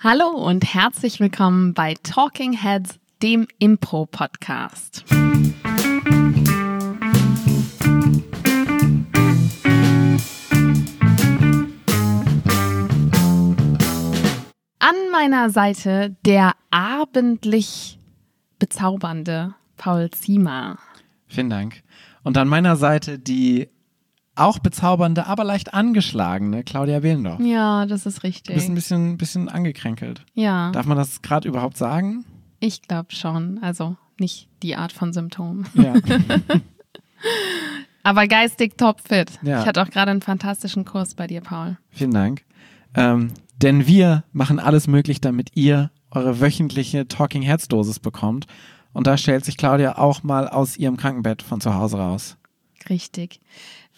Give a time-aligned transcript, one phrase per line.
[0.00, 5.04] Hallo und herzlich willkommen bei Talking Heads, dem Impro-Podcast.
[14.78, 17.98] An meiner Seite der abendlich
[18.60, 20.78] bezaubernde Paul Ziemer.
[21.26, 21.82] Vielen Dank.
[22.22, 23.68] Und an meiner Seite die
[24.38, 27.40] auch bezaubernde, aber leicht angeschlagene Claudia Behlendorf.
[27.40, 28.46] Ja, das ist richtig.
[28.46, 30.24] Du bist ein bisschen, bisschen angekränkelt.
[30.34, 32.24] ja, Darf man das gerade überhaupt sagen?
[32.60, 33.60] ich glaube schon.
[33.62, 35.68] Also nicht die Art von Symptomen.
[35.74, 35.94] Ja.
[38.02, 39.32] Aber geistig topfit.
[39.42, 39.60] Ja.
[39.60, 41.76] Ich hatte auch gerade einen fantastischen Kurs bei dir, Paul.
[41.90, 42.44] Vielen Dank.
[42.94, 48.46] Ähm, denn wir machen alles möglich, damit ihr eure wöchentliche Talking Heads Dosis bekommt.
[48.92, 52.36] Und da stellt sich Claudia auch mal aus ihrem Krankenbett von zu Hause raus.
[52.88, 53.40] Richtig.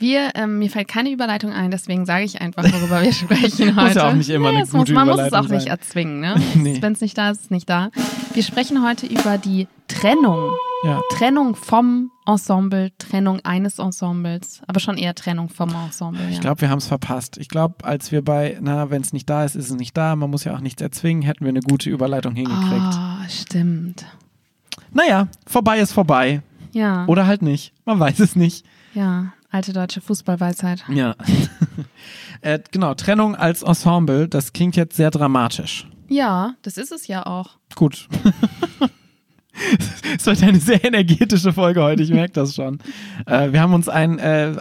[0.00, 3.84] Wir, ähm, mir fällt keine Überleitung ein, deswegen sage ich einfach, worüber wir sprechen heute.
[3.84, 5.70] Muss ja auch nicht immer eine es muss, gute Man muss es auch nicht sein.
[5.70, 6.34] erzwingen, ne?
[6.54, 6.78] Nee.
[6.80, 7.90] Wenn es nicht da ist, ist es nicht da.
[8.32, 10.52] Wir sprechen heute über die Trennung.
[10.84, 11.02] Ja.
[11.12, 16.22] Trennung vom Ensemble, Trennung eines Ensembles, aber schon eher Trennung vom Ensemble.
[16.24, 16.30] Ja.
[16.30, 17.36] Ich glaube, wir haben es verpasst.
[17.36, 20.16] Ich glaube, als wir bei, na, wenn es nicht da ist, ist es nicht da.
[20.16, 22.94] Man muss ja auch nichts erzwingen, hätten wir eine gute Überleitung hingekriegt.
[22.94, 24.06] Ah, stimmt.
[24.94, 26.40] Naja, vorbei ist vorbei.
[26.72, 27.04] Ja.
[27.06, 27.74] Oder halt nicht.
[27.84, 28.64] Man weiß es nicht.
[28.94, 30.84] ja, alte deutsche Fußballweisheit.
[30.88, 31.14] Ja.
[32.40, 35.86] äh, genau, Trennung als Ensemble, das klingt jetzt sehr dramatisch.
[36.08, 37.58] Ja, das ist es ja auch.
[37.74, 38.08] Gut.
[40.16, 42.78] Es wird eine sehr energetische Folge heute, ich merke das schon.
[43.26, 44.54] Äh, wir haben uns ein äh,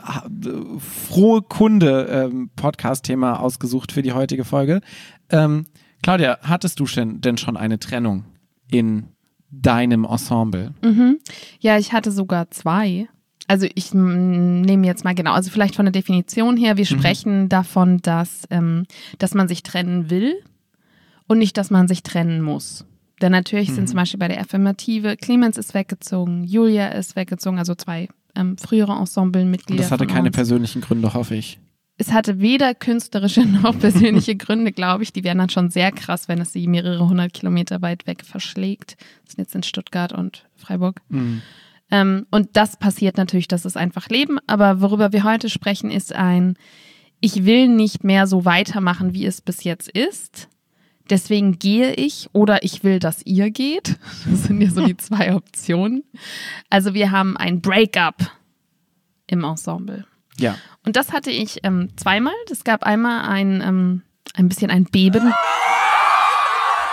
[0.79, 4.81] frohe Kunde-Podcast-Thema ausgesucht für die heutige Folge.
[5.29, 5.67] Ähm,
[6.01, 8.25] Claudia, hattest du denn schon eine Trennung
[8.69, 9.07] in
[9.51, 10.73] deinem Ensemble?
[10.83, 11.19] Mhm.
[11.59, 13.07] Ja, ich hatte sogar zwei.
[13.49, 17.97] Also ich nehme jetzt mal genau, also vielleicht von der Definition her, wir sprechen davon,
[18.03, 18.85] dass, ähm,
[19.17, 20.35] dass man sich trennen will
[21.25, 22.85] und nicht, dass man sich trennen muss.
[23.23, 27.73] Denn natürlich sind zum Beispiel bei der Affirmative, Clemens ist weggezogen, Julia ist weggezogen, also
[27.73, 29.81] zwei ähm, frühere Ensemblemitglieder.
[29.81, 30.35] das hatte keine uns.
[30.35, 31.59] persönlichen Gründe, hoffe ich.
[31.97, 35.11] Es hatte weder künstlerische noch persönliche Gründe, glaube ich.
[35.11, 38.95] Die wären dann schon sehr krass, wenn es sie mehrere hundert Kilometer weit weg verschlägt.
[39.25, 41.01] Das sind jetzt in Stuttgart und Freiburg.
[41.09, 41.41] Mhm.
[41.91, 44.37] Ähm, und das passiert natürlich, das ist einfach Leben.
[44.47, 46.55] Aber worüber wir heute sprechen, ist ein,
[47.19, 50.47] ich will nicht mehr so weitermachen, wie es bis jetzt ist.
[51.09, 53.97] Deswegen gehe ich oder ich will, dass ihr geht.
[54.29, 56.03] Das sind ja so die zwei Optionen.
[56.69, 58.15] Also wir haben ein Breakup
[59.27, 60.05] im Ensemble.
[60.37, 60.55] Ja.
[60.85, 62.33] Und das hatte ich ähm, zweimal.
[62.51, 64.01] Es gab einmal ein, ähm,
[64.35, 65.33] ein bisschen ein Beben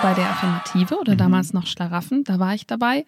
[0.03, 3.07] bei der Affirmative oder damals noch Schlaraffen, da war ich dabei.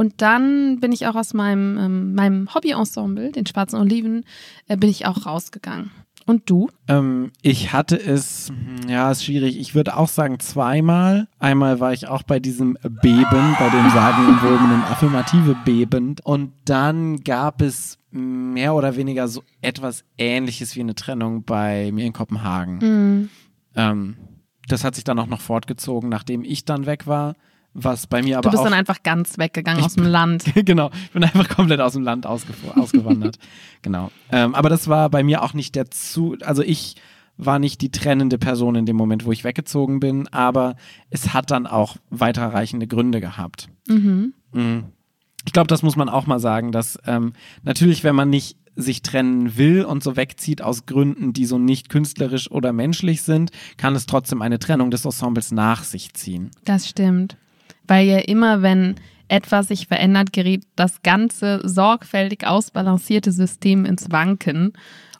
[0.00, 4.24] Und dann bin ich auch aus meinem, ähm, meinem Hobby-Ensemble, den Schwarzen Oliven,
[4.66, 5.90] äh, bin ich auch rausgegangen.
[6.24, 6.70] Und du?
[6.88, 9.60] Ähm, ich hatte es, hm, ja, ist schwierig.
[9.60, 11.28] Ich würde auch sagen zweimal.
[11.38, 16.24] Einmal war ich auch bei diesem Beben, bei dem sagenumwobenen Affirmative bebend.
[16.24, 22.06] Und dann gab es mehr oder weniger so etwas Ähnliches wie eine Trennung bei mir
[22.06, 23.28] in Kopenhagen.
[23.76, 24.16] Ähm,
[24.66, 27.34] das hat sich dann auch noch fortgezogen, nachdem ich dann weg war.
[27.72, 30.44] Was bei mir Du aber bist auch dann einfach ganz weggegangen aus dem Land.
[30.64, 33.38] genau, ich bin einfach komplett aus dem Land ausge ausgewandert.
[33.82, 34.10] genau.
[34.32, 36.96] Ähm, aber das war bei mir auch nicht der zu, also ich
[37.36, 40.76] war nicht die trennende Person in dem Moment, wo ich weggezogen bin, aber
[41.10, 43.68] es hat dann auch weiterreichende Gründe gehabt.
[43.86, 44.34] Mhm.
[44.52, 44.84] Mhm.
[45.46, 47.32] Ich glaube, das muss man auch mal sagen, dass ähm,
[47.62, 51.88] natürlich, wenn man nicht sich trennen will und so wegzieht aus Gründen, die so nicht
[51.88, 56.50] künstlerisch oder menschlich sind, kann es trotzdem eine Trennung des Ensembles nach sich ziehen.
[56.64, 57.36] Das stimmt.
[57.90, 58.94] Weil ja immer, wenn
[59.26, 64.74] etwas sich verändert, gerät das ganze sorgfältig ausbalancierte System ins Wanken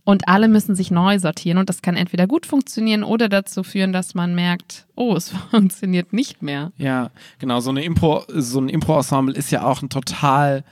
[0.04, 3.92] und alle müssen sich neu sortieren und das kann entweder gut funktionieren oder dazu führen,
[3.92, 6.70] dass man merkt, oh, es funktioniert nicht mehr.
[6.76, 7.10] Ja,
[7.41, 7.58] genau.
[7.58, 10.62] So, eine Impro, so ein Impro-Ensemble ist ja auch ein total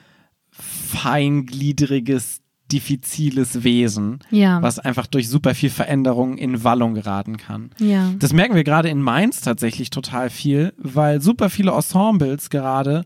[0.52, 2.42] feingliedriges,
[2.72, 4.60] diffiziles Wesen, Ja.
[4.62, 7.70] was einfach durch super viel Veränderung in Wallung geraten kann.
[7.78, 8.12] Ja.
[8.18, 13.04] Das merken wir gerade in Mainz tatsächlich total viel, weil super viele Ensembles gerade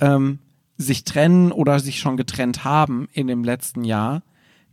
[0.00, 0.38] ähm,
[0.76, 4.22] sich trennen oder sich schon getrennt haben in dem letzten Jahr,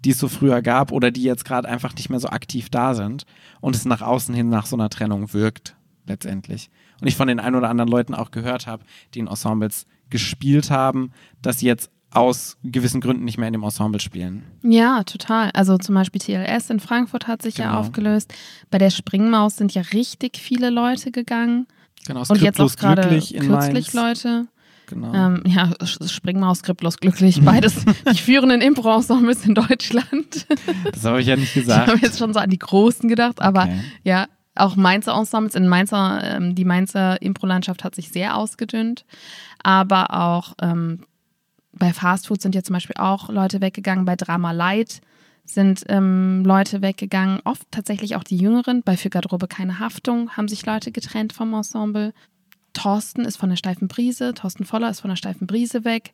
[0.03, 2.93] die es so früher gab oder die jetzt gerade einfach nicht mehr so aktiv da
[2.93, 3.25] sind
[3.61, 6.69] und es nach außen hin nach so einer Trennung wirkt letztendlich.
[7.01, 8.83] Und ich von den ein oder anderen Leuten auch gehört habe,
[9.13, 11.11] die in Ensembles gespielt haben,
[11.41, 14.44] dass jetzt aus gewissen Gründen nicht mehr in dem Ensemble spielen.
[14.63, 15.51] Ja, total.
[15.53, 17.79] Also zum Beispiel TLS in Frankfurt hat sich ja Genau.
[17.79, 18.33] aufgelöst.
[18.71, 21.67] Bei der Springmaus sind ja richtig viele Leute gegangen.
[22.07, 23.94] Genau, Und jetzt auch gerade kürzlich.
[23.94, 24.47] Leute.
[24.88, 25.13] Genau.
[25.13, 25.71] Ähm, ja,
[26.07, 27.41] Springmaus, Skriptlos, glücklich.
[27.41, 27.73] Beides
[28.12, 30.45] die führenden Impro-Ensembles in Deutschland.
[30.94, 31.88] das habe ich ja nicht Ich gesagt.
[31.88, 33.79] habe jetzt schon so an die Großen gedacht, aber Okay.
[34.03, 39.03] ja, Auch Mainzer Ensembles in Mainzer, ähm, die Mainzer Impro-Landschaft hat sich sehr ausgedünnt.
[39.63, 41.00] Aber auch ähm,
[41.77, 44.06] bei Fastfood sind ja zum Beispiel auch Leute weggegangen.
[44.06, 45.01] Bei Drama Light
[45.45, 47.39] sind ähm, Leute weggegangen.
[47.44, 48.81] Oft tatsächlich auch die Jüngeren.
[48.83, 52.13] Bei Für Garderobe keine Haftung haben sich Leute getrennt vom Ensemble.
[52.74, 54.33] Thorsten ist von der steifen Brise.
[54.33, 56.12] Thorsten Voller ist von der steifen Brise weg.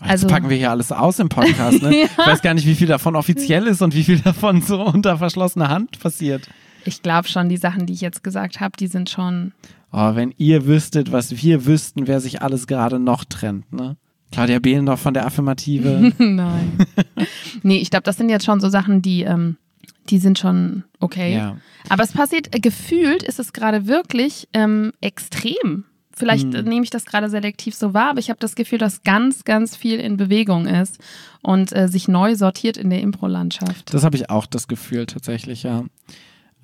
[0.00, 1.82] Jetzt Also- packen wir hier alles aus im Podcast.
[1.82, 2.02] Ne?
[2.02, 2.06] Ja.
[2.18, 5.18] Ich weiß gar nicht, wie viel davon offiziell ist und wie viel davon so unter
[5.18, 6.48] verschlossener Hand passiert.
[6.84, 9.52] Ich glaube schon, die Sachen, die ich jetzt gesagt habe, die sind schon.
[9.92, 13.96] Oh, wenn ihr wüsstet, was wir wüssten, wer sich alles gerade noch trennt, ne?
[14.32, 16.12] Claudia Behlendorf von der Affirmative.
[16.18, 16.78] Nein.
[17.62, 19.56] nee, ich glaube, das sind jetzt schon so Sachen, die, ähm,
[20.08, 21.34] die sind schon okay.
[21.34, 21.56] Ja.
[21.88, 25.84] Aber es passiert, äh, gefühlt ist es gerade wirklich ähm, extrem.
[26.12, 29.02] Vielleicht äh, nehme ich das gerade selektiv so wahr, aber ich habe das Gefühl, dass
[29.02, 30.98] ganz, ganz viel in Bewegung ist
[31.42, 33.92] und äh, sich neu sortiert in der Impro-Landschaft.
[33.92, 35.84] Das habe ich auch das Gefühl tatsächlich, ja.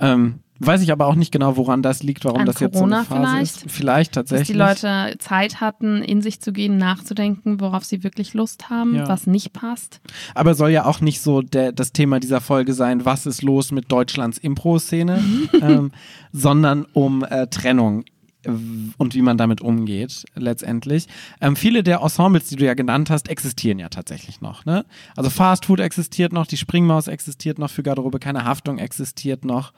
[0.00, 3.04] Ähm, weiß ich aber auch nicht genau, woran das liegt, warum An das jetzt Corona
[3.04, 3.56] so eine Phase vielleicht?
[3.66, 3.70] ist.
[3.70, 4.48] Vielleicht Dass tatsächlich.
[4.48, 9.08] die Leute Zeit hatten, in sich zu gehen, nachzudenken, worauf sie wirklich Lust haben, Ja.
[9.08, 10.00] was nicht passt.
[10.34, 13.72] Aber soll ja auch nicht so der, das Thema dieser Folge sein, was ist los
[13.72, 15.22] mit Deutschlands Impro-Szene,
[15.60, 15.92] ähm,
[16.32, 18.04] sondern um äh, Trennung
[18.44, 21.06] und wie man damit umgeht, letztendlich.
[21.40, 24.64] Ähm, viele der Ensembles, die du ja genannt hast, existieren ja tatsächlich noch.
[24.64, 24.84] Ne?
[25.16, 29.72] Also Fast Food existiert noch, die Springmaus existiert noch, für Garderobe keine Haftung existiert noch.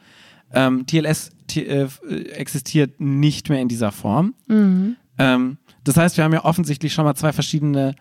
[0.52, 1.88] Ähm, TLS t äh,
[2.32, 4.34] existiert nicht mehr in dieser Form.
[5.18, 7.94] Ähm, das heißt, wir haben ja offensichtlich schon mal zwei verschiedene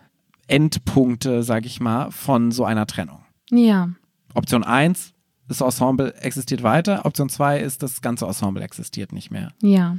[0.46, 3.20] Endpunkte, sag ich mal, von so einer Trennung.
[3.50, 3.90] Ja.
[4.34, 5.12] Option 1,
[5.48, 7.04] das Ensemble existiert weiter.
[7.04, 9.52] Option 2 ist, das ganze Ensemble existiert nicht mehr.
[9.62, 9.98] Ja.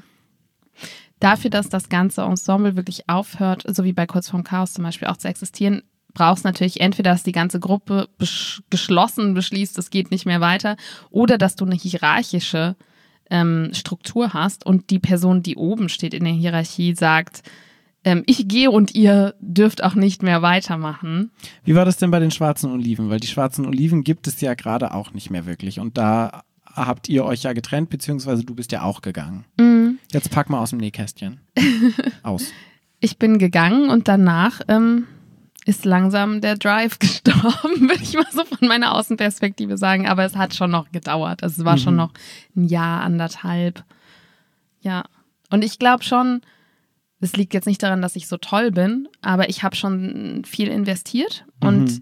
[1.19, 5.07] Dafür, dass das ganze Ensemble wirklich aufhört, so wie bei Kurz vorm Chaos zum Beispiel
[5.07, 5.83] auch zu existieren,
[6.15, 10.77] brauchst natürlich entweder, dass die ganze Gruppe besch geschlossen beschließt, es geht nicht mehr weiter,
[11.11, 12.75] oder dass du eine hierarchische
[13.29, 17.43] ähm, Struktur hast und die Person, die oben steht in der Hierarchie, sagt,
[18.03, 21.31] ähm, ich gehe und ihr dürft auch nicht mehr weitermachen.
[21.63, 23.09] Wie war das denn bei den schwarzen Oliven?
[23.09, 25.79] Weil die schwarzen Oliven gibt es ja gerade auch nicht mehr wirklich.
[25.79, 29.45] Und da habt ihr euch ja getrennt, beziehungsweise du bist ja auch gegangen.
[30.11, 31.41] Jetzt pack mal aus dem Nähkästchen.
[32.23, 32.53] Aus.
[33.01, 35.07] Ich bin gegangen und danach ähm,
[35.65, 40.07] ist langsam der Drive gestorben, würde ich mal so von meiner Außenperspektive sagen.
[40.07, 41.43] Aber es hat schon noch gedauert.
[41.43, 42.13] Also es war schon noch
[42.55, 43.83] ein Jahr, anderthalb.
[44.81, 45.03] Ja.
[45.49, 46.41] Und ich glaube schon,
[47.19, 50.67] es liegt jetzt nicht daran, dass ich so toll bin, aber ich habe schon viel
[50.67, 51.45] investiert.
[51.59, 52.01] Und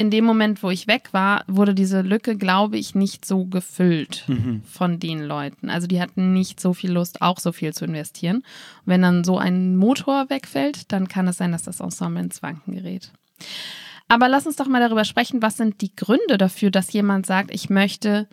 [0.00, 4.24] in dem Moment, wo ich weg war, wurde diese Lücke, glaube ich, nicht so gefüllt
[4.64, 5.68] von den Leuten.
[5.68, 8.36] Also die hatten nicht so viel Lust, auch so viel zu investieren.
[8.36, 8.44] Und
[8.86, 12.76] wenn dann so ein Motor wegfällt, dann kann es sein, dass das Ensemble ins Wanken
[12.76, 13.12] gerät.
[14.08, 17.50] Aber lass uns doch mal darüber sprechen, was sind die Gründe dafür, dass jemand sagt,
[17.50, 18.26] ich möchte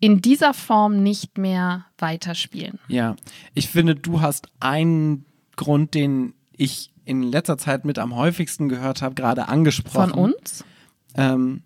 [0.00, 2.78] in dieser Form nicht mehr weiterspielen.
[2.88, 3.16] Ja,
[3.52, 5.26] ich finde, du hast einen
[5.56, 10.12] Grund, den ich in letzter Zeit mit am häufigsten gehört habe, gerade angesprochen.
[10.12, 10.64] Von uns?
[11.16, 11.62] Ähm,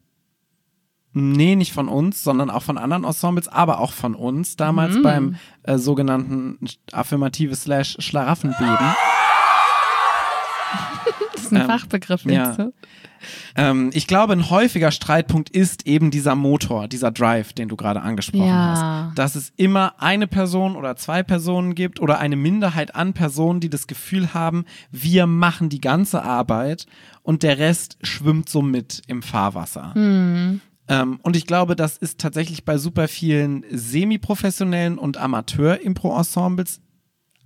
[1.13, 5.37] nee, nicht von uns, sondern auch von anderen Ensembles, aber auch von uns, damals beim
[5.63, 6.59] äh, sogenannten
[6.93, 8.77] affirmative Slash Schlaraffenbeben.
[11.33, 12.51] Das ist ein Ähm, Fachbegriff ja.
[12.57, 12.73] jetzt.
[13.57, 18.03] Ähm, ich glaube, ein häufiger Streitpunkt ist eben dieser Motor, dieser Drive, den du gerade
[18.03, 19.09] angesprochen Ja.
[19.11, 19.19] hast.
[19.19, 23.71] Dass es immer eine Person oder zwei Personen gibt oder eine Minderheit an Personen, die
[23.71, 26.87] das Gefühl haben, wir machen die ganze Arbeit
[27.23, 29.93] und der Rest schwimmt so mit im Fahrwasser.
[30.89, 36.81] Ähm, und ich glaube, das ist tatsächlich bei super vielen semi-professionellen und Amateur-Impro-Ensembles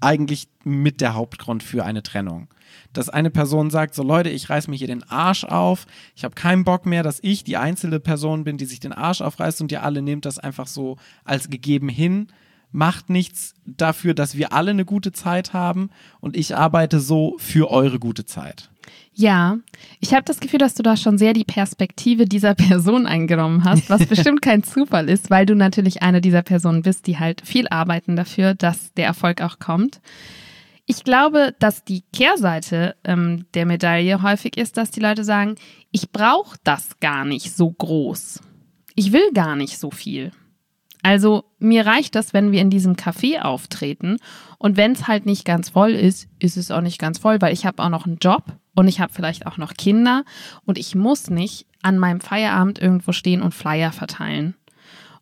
[0.00, 2.49] eigentlich mit der Hauptgrund für eine Trennung.
[2.93, 6.35] Dass eine Person sagt, so Leute, ich reiß mir hier den Arsch auf, ich habe
[6.35, 9.73] keinen Bock mehr, dass ich die einzelne Person bin, die sich den Arsch aufreißt und
[9.73, 12.29] ihr alle nehmt das einfach so als gegeben hin,
[12.73, 17.71] macht nichts dafür, dass wir alle eine gute Zeit haben und ich arbeite so für
[17.71, 18.71] eure gute Zeit.
[19.12, 19.59] Ja,
[20.00, 23.91] ich habe das Gefühl, dass du da schon sehr die Perspektive dieser Person eingenommen hast,
[23.91, 27.69] was bestimmt kein Zufall ist, weil du natürlich eine dieser Personen bist, die halt viel
[27.69, 30.00] arbeiten dafür, dass der Erfolg auch kommt.
[30.91, 35.55] Ich glaube, dass die Kehrseite ähm, der Medaille häufig ist, dass die Leute sagen,
[35.93, 38.41] ich brauche das gar nicht so groß.
[38.97, 40.33] Ich will gar nicht so viel.
[41.05, 44.17] Also mir reicht das, wenn wir in diesem Café auftreten
[44.59, 47.53] und wenn es halt nicht ganz voll ist, ist es auch nicht ganz voll, weil
[47.53, 48.43] ich habe auch noch einen Job
[48.75, 50.25] und ich habe vielleicht auch noch Kinder
[50.67, 54.57] und ich muss nicht an meinem Feierabend irgendwo stehen und Flyer verteilen.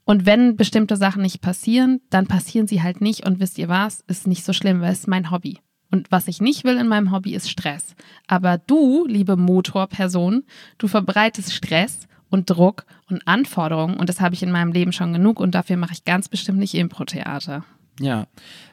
[0.09, 4.01] Und wenn bestimmte Sachen nicht passieren, dann passieren sie halt nicht und wisst ihr was,
[4.07, 5.59] ist nicht so schlimm, weil es ist mein Hobby.
[5.91, 7.95] Und was ich nicht will in meinem Hobby ist Stress.
[8.27, 10.45] Aber du, liebe Motorperson,
[10.79, 15.13] du verbreitest Stress und Druck und Anforderungen und das habe ich in meinem Leben schon
[15.13, 17.67] genug und dafür mache ich ganz bestimmt nicht Impro-Theater.
[18.01, 18.29] Ja,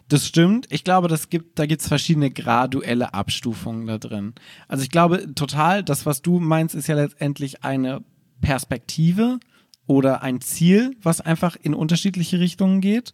[0.07, 0.67] das stimmt.
[0.69, 4.35] Ich glaube, das gibt, da gibt es verschiedene graduelle Abstufungen da drin.
[4.69, 8.05] Also ich glaube total, das, was du meinst, ist ja letztendlich eine
[8.39, 9.39] Perspektive
[9.87, 13.13] oder ein Ziel, was einfach in unterschiedliche Richtungen geht.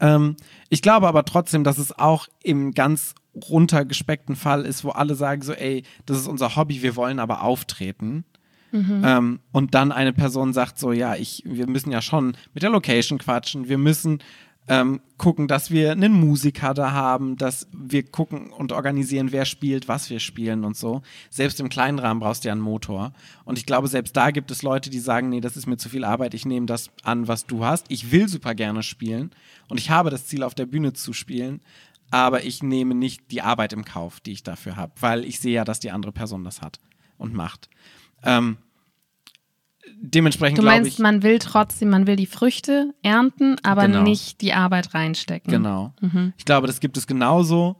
[0.00, 0.36] Ähm,
[0.68, 5.42] ich glaube aber trotzdem, dass es auch im ganz runtergespeckten Fall ist, wo alle sagen
[5.42, 8.24] so, ey, das ist unser Hobby, wir wollen aber auftreten.
[8.72, 9.02] Mhm.
[9.04, 12.70] Ähm, und dann eine Person sagt so, ja, ich, wir müssen ja schon mit der
[12.70, 14.22] Location quatschen, wir müssen
[14.68, 19.88] ähm, gucken, dass wir einen Musiker da haben, dass wir gucken und organisieren, wer spielt,
[19.88, 21.02] was wir spielen und so.
[21.30, 23.12] Selbst im kleinen Rahmen brauchst du ja einen Motor.
[23.44, 25.88] Und ich glaube, selbst da gibt es Leute, die sagen, nee, das ist mir zu
[25.88, 27.86] viel Arbeit, ich nehme das an, was du hast.
[27.88, 29.32] Ich will super gerne spielen
[29.68, 31.60] und ich habe das Ziel, auf der Bühne zu spielen,
[32.10, 35.54] aber ich nehme nicht die Arbeit im Kauf, die ich dafür habe, weil ich sehe
[35.54, 36.78] ja, dass die andere Person das hat
[37.18, 37.68] und macht.
[38.22, 38.58] Ähm,
[40.02, 44.02] dementsprechend Du meinst, ich, man will trotzdem, man will die Früchte ernten, aber Genau.
[44.02, 45.50] nicht die Arbeit reinstecken.
[45.50, 45.94] Genau.
[46.00, 46.32] Mhm.
[46.36, 47.76] Ich glaube, das gibt es genauso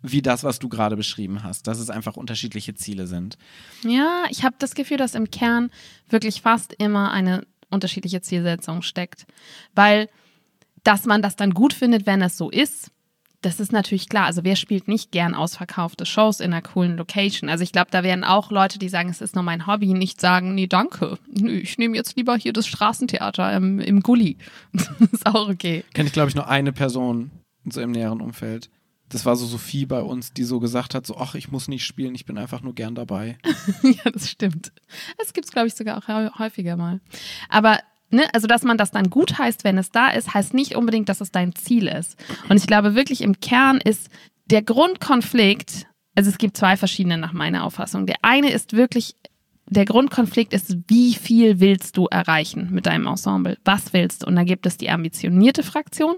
[0.00, 3.38] wie das, was du gerade beschrieben hast, dass es einfach unterschiedliche Ziele sind.
[3.82, 5.70] Ja, ich habe das Gefühl, dass im Kern
[6.08, 9.26] wirklich fast immer eine unterschiedliche Zielsetzung steckt.
[9.74, 10.08] Weil,
[10.84, 12.90] dass man das dann gut findet, wenn es so ist,
[13.44, 14.26] das ist natürlich klar.
[14.26, 17.50] Also wer spielt nicht gern ausverkaufte Shows in einer coolen Location?
[17.50, 20.20] Also ich glaube, da werden auch Leute, die sagen, es ist nur mein Hobby, nicht
[20.20, 21.18] sagen, nee, danke.
[21.34, 24.36] Ich nehme jetzt lieber hier das Straßentheater im, im Gully.
[24.72, 25.84] Das ist auch okay.
[25.92, 27.30] Kenne ich, glaube ich, nur eine Person
[27.68, 28.70] so im näheren Umfeld.
[29.10, 31.84] Das war so Sophie bei uns, die so gesagt hat, so, ach, ich muss nicht
[31.84, 33.38] spielen, ich bin einfach nur gern dabei.
[33.82, 34.72] ja, das stimmt.
[35.18, 37.00] Das gibt es, glaube ich, sogar auch hä- häufiger mal.
[37.48, 37.78] Aber,
[38.10, 41.08] ne, also, dass man das dann gut heißt, wenn es da ist, heißt nicht unbedingt,
[41.08, 42.16] dass es dein Ziel ist.
[42.48, 44.08] Und ich glaube wirklich, im Kern ist
[44.46, 48.06] der Grundkonflikt, also es gibt zwei verschiedene nach meiner Auffassung.
[48.06, 49.16] Der eine ist wirklich,
[49.66, 53.58] der Grundkonflikt ist, wie viel willst du erreichen mit deinem Ensemble?
[53.64, 54.26] Was willst du?
[54.26, 56.16] Und da gibt es die ambitionierte Fraktion.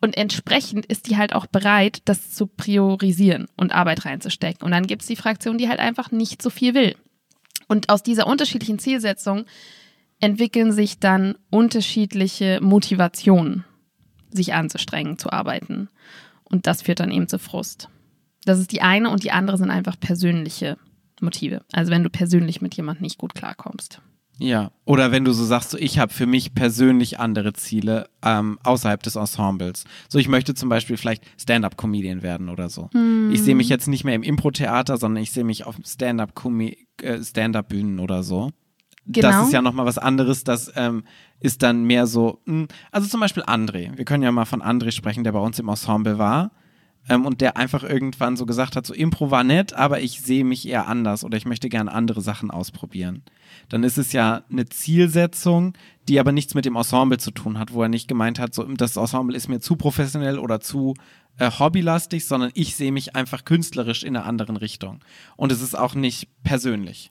[0.00, 4.62] Und entsprechend ist die halt auch bereit, das zu priorisieren und Arbeit reinzustecken.
[4.62, 6.94] Und dann gibt es die Fraktion, die halt einfach nicht so viel will.
[7.68, 9.46] Und aus dieser unterschiedlichen Zielsetzung
[10.20, 13.64] entwickeln sich dann unterschiedliche Motivationen,
[14.30, 15.88] sich anzustrengen, zu arbeiten.
[16.44, 17.88] Und das führt dann eben zu Frust.
[18.44, 20.76] Das ist die eine und die andere sind einfach persönliche
[21.20, 21.62] Motive.
[21.72, 24.00] Also wenn du persönlich mit jemandem nicht gut klarkommst.
[24.38, 24.72] Ja.
[24.84, 29.02] Oder wenn du so sagst, so, ich habe für mich persönlich andere Ziele ähm, außerhalb
[29.02, 29.84] des Ensembles.
[30.08, 32.90] So, ich möchte zum Beispiel vielleicht Stand-up-Comedian werden oder so.
[33.32, 37.24] Ich sehe mich jetzt nicht mehr im Impro-Theater, sondern ich sehe mich auf Stand-up-Bühnen äh,
[37.24, 38.50] Stand oder so.
[39.06, 39.44] Das Genau.
[39.44, 40.44] ist ja nochmal was anderes.
[40.44, 41.04] Das ähm,
[41.40, 43.96] ist dann mehr so, mh, also zum Beispiel André.
[43.96, 46.52] Wir können ja mal von André sprechen, der bei uns im Ensemble war.
[47.06, 50.42] Ähm, und der einfach irgendwann so gesagt hat, so Impro war nett, aber ich sehe
[50.42, 53.22] mich eher anders oder ich möchte gerne andere Sachen ausprobieren.
[53.68, 55.74] Dann ist es ja eine Zielsetzung,
[56.08, 58.62] die aber nichts mit dem Ensemble zu tun hat, wo er nicht gemeint hat, so
[58.62, 60.94] das Ensemble ist mir zu professionell oder zu
[61.38, 65.00] äh, hobbylastig, sondern ich sehe mich einfach künstlerisch in einer anderen Richtung.
[65.36, 67.10] Und es ist auch nicht persönlich.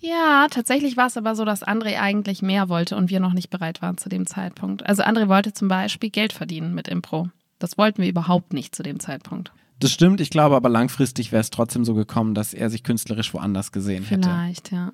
[0.00, 3.50] Ja, tatsächlich war es aber so, dass André eigentlich mehr wollte und wir noch nicht
[3.50, 4.86] bereit waren zu dem Zeitpunkt.
[4.86, 7.28] Also André wollte zum Beispiel Geld verdienen mit Impro.
[7.58, 9.52] Das wollten wir überhaupt nicht zu dem Zeitpunkt.
[9.78, 13.32] Das stimmt, ich glaube aber langfristig wäre es trotzdem so gekommen, dass er sich künstlerisch
[13.34, 14.28] woanders gesehen hätte.
[14.28, 14.92] Vielleicht, ja.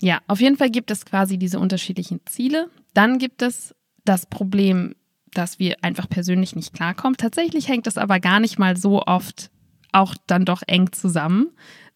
[0.00, 2.70] Ja, auf jeden Fall gibt es quasi diese unterschiedlichen Ziele.
[2.94, 4.94] Dann gibt es das Problem,
[5.32, 7.16] dass wir einfach persönlich nicht klarkommen.
[7.16, 9.50] Tatsächlich hängt das aber gar nicht mal so oft
[9.92, 11.48] auch dann doch eng zusammen,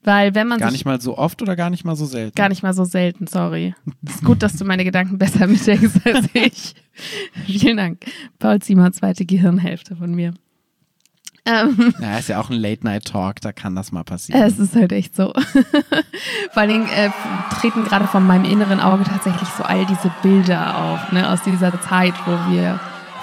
[0.04, 2.34] weil wenn man Gar nicht mal so oft oder gar nicht mal so selten?
[2.34, 3.74] Gar nicht mal so selten, sorry.
[4.02, 6.74] Ist gut, dass du meine Gedanken besser mitdenkst als ich.
[7.46, 8.04] Vielen Dank.
[8.38, 10.34] Paul Ziemer, zweite Gehirnhälfte von mir.
[11.44, 14.40] Ähm, Ja, ist ja auch ein Late-Night-Talk, da kann das mal passieren.
[14.42, 15.32] es ist halt echt so.
[16.52, 17.10] Vor allen Dingen äh,
[17.60, 21.80] treten gerade von meinem inneren Auge tatsächlich so all diese Bilder auf, ne, aus dieser
[21.80, 22.78] Zeit, wo wir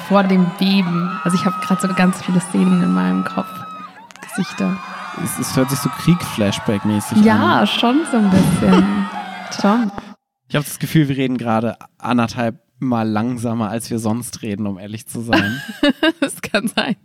[0.09, 3.48] vor dem Beben, also ich habe gerade so ganz viele Szenen in meinem Kopf,
[4.21, 4.75] Gesichter.
[5.23, 7.23] Es, es hört sich so Krieg-Flashback-mäßig an.
[7.23, 9.07] Ja, schon so ein bisschen.
[9.61, 9.91] schon.
[10.47, 14.79] Ich habe das Gefühl, wir reden gerade anderthalb Mal langsamer, als wir sonst reden, um
[14.79, 15.61] ehrlich zu sein.
[16.21, 16.95] Das kann sein.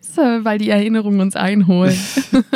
[0.00, 1.98] So, weil die Erinnerungen uns einholen.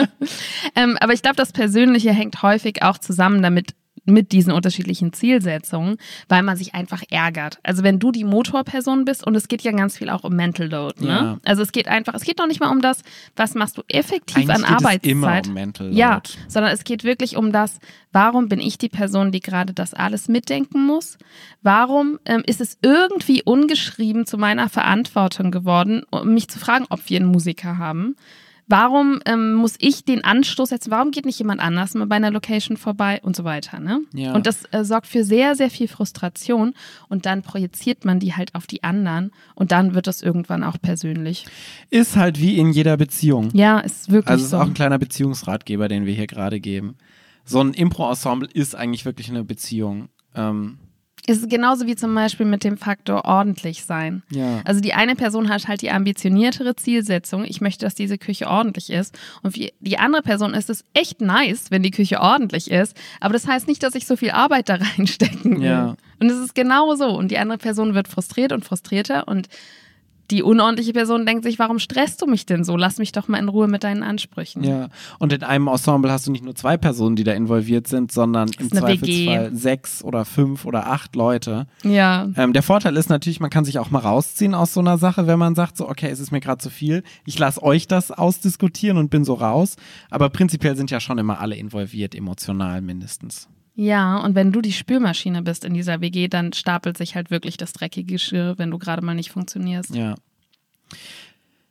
[0.74, 3.74] ähm, aber ich glaube, das Persönliche hängt häufig auch zusammen damit,
[4.04, 5.96] mit diesen unterschiedlichen Zielsetzungen,
[6.28, 7.58] weil man sich einfach ärgert.
[7.62, 10.68] Also wenn du die Motorperson bist und es geht ja ganz viel auch um Mental
[10.68, 11.08] Load, ne?
[11.08, 11.38] Ja.
[11.44, 13.02] Also es geht einfach, es geht noch nicht mal um das,
[13.36, 15.06] was machst du effektiv Eigentlich an geht es Arbeitszeit.
[15.06, 15.98] immer um Mental Load.
[15.98, 17.78] Ja, sondern es geht wirklich um das,
[18.12, 21.18] warum bin ich die Person, die gerade das alles mitdenken muss?
[21.62, 27.08] Warum ähm, ist es irgendwie ungeschrieben zu meiner Verantwortung geworden, um mich zu fragen, ob
[27.08, 28.16] wir einen Musiker haben?
[28.66, 30.90] Warum ähm, muss ich den Anstoß setzen?
[30.90, 33.78] Warum geht nicht jemand anders mal bei einer Location vorbei und so weiter?
[33.78, 34.00] Ne?
[34.14, 34.34] Ja.
[34.34, 36.74] Und das äh, sorgt für sehr, sehr viel Frustration
[37.08, 40.78] und dann projiziert man die halt auf die anderen und dann wird das irgendwann auch
[40.80, 41.44] persönlich.
[41.90, 43.50] Ist halt wie in jeder Beziehung.
[43.52, 44.58] Ja, ist wirklich Also es ist so.
[44.58, 46.96] auch ein kleiner Beziehungsratgeber, den wir hier gerade geben.
[47.44, 50.08] So ein Impro-Ensemble ist eigentlich wirklich eine Beziehung.
[50.34, 50.78] Ähm,
[51.26, 54.22] Es ist genauso wie zum Beispiel mit dem Faktor ordentlich sein.
[54.30, 54.60] ja.
[54.64, 58.90] Also die eine Person hat halt die ambitioniertere Zielsetzung, ich möchte, dass diese Küche ordentlich
[58.90, 59.18] ist.
[59.42, 62.94] Und für die andere Person ist es echt nice, wenn die Küche ordentlich ist.
[63.20, 65.66] Aber das heißt nicht, dass ich so viel Arbeit da reinstecken will.
[65.66, 65.96] Ja.
[66.20, 67.16] Und es ist genau so.
[67.16, 69.26] Und die andere Person wird frustriert und frustrierter.
[69.26, 69.48] Und
[70.30, 72.76] die unordentliche Person denkt sich, warum stresst du mich denn so?
[72.76, 74.64] Lass mich doch mal in Ruhe mit deinen Ansprüchen.
[74.64, 74.88] Ja,
[75.18, 78.48] und in einem Ensemble hast du nicht nur zwei Personen, die da involviert sind, sondern
[78.58, 79.56] im Zweifelsfall WG.
[79.56, 81.66] sechs oder fünf oder acht Leute.
[81.82, 82.28] Ja.
[82.36, 85.26] Ähm, der Vorteil ist natürlich, man kann sich auch mal rausziehen aus so einer Sache,
[85.26, 88.10] wenn man sagt, so, okay, es ist mir gerade zu viel, ich lasse euch das
[88.10, 89.76] ausdiskutieren und bin so raus.
[90.10, 93.48] Aber prinzipiell sind ja schon immer alle involviert, emotional mindestens.
[93.76, 97.56] Ja, und wenn du die Spülmaschine bist in dieser WG, dann stapelt sich halt wirklich
[97.56, 99.94] das dreckige Geschirr, wenn du gerade mal nicht funktionierst.
[99.94, 100.14] Ja.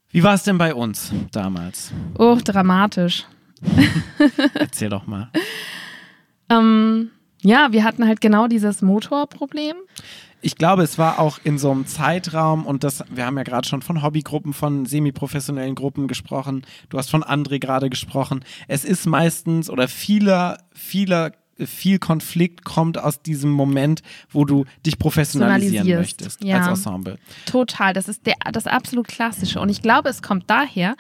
[0.10, 1.94] Wie war es denn bei uns damals?
[2.18, 3.26] Oh, dramatisch.
[4.54, 5.32] Erzähl doch mal.
[6.50, 7.10] Ähm,
[7.42, 9.76] ja, wir hatten halt genau dieses Motorproblem.
[10.42, 13.66] Ich glaube, es war auch in so einem Zeitraum und das, wir haben ja gerade
[13.66, 16.66] schon von Hobbygruppen, von semiprofessionellen Gruppen gesprochen.
[16.90, 18.44] Du hast von André gerade gesprochen.
[18.68, 24.98] Es ist meistens oder vieler, vieler, viel Konflikt kommt aus diesem Moment, wo du dich
[24.98, 26.58] professionalisieren Professionalisierst, möchtest ja.
[26.60, 27.18] als Ensemble.
[27.46, 29.60] Total, das ist der, das absolut Klassische.
[29.60, 30.96] Und ich glaube, es kommt daher,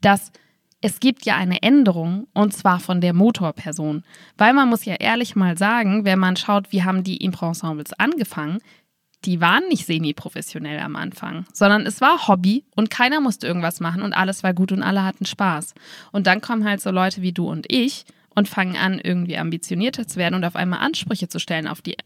[0.00, 0.32] dass
[0.80, 4.04] es gibt ja eine Änderung und zwar von der Motorperson.
[4.36, 8.60] Weil man muss ja ehrlich mal sagen, wenn man schaut, wie haben die Impro-Ensembles angefangen,
[9.24, 14.02] die waren nicht semi-professionell am Anfang, sondern es war Hobby und keiner musste irgendwas machen
[14.02, 15.74] und alles war gut und alle hatten Spaß.
[16.12, 18.04] Und dann kommen halt so Leute wie du und ich
[18.38, 21.96] und fangen an, irgendwie ambitionierter zu werden und auf einmal Ansprüche zu stellen auf die,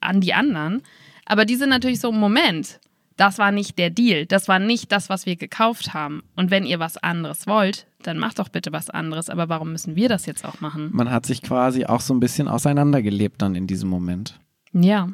[0.00, 0.82] an die anderen.
[1.26, 2.80] Aber die sind natürlich so, Moment,
[3.16, 6.22] das war nicht der Deal, das war nicht das, was wir gekauft haben.
[6.34, 9.30] Und wenn ihr was anderes wollt, dann macht doch bitte was anderes.
[9.30, 10.90] Aber warum müssen wir das jetzt auch machen?
[10.92, 14.40] Man hat sich quasi auch so ein bisschen auseinandergelebt dann in diesem Moment.
[14.72, 15.10] Ja,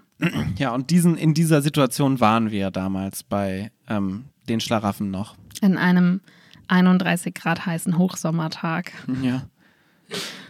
[0.57, 5.37] Ja, und diesen, in dieser Situation waren wir damals bei ähm, den Schlaraffen noch.
[5.61, 6.21] in einem
[6.69, 8.93] 31 Grad heißen Hochsommertag.
[9.23, 9.43] Ja.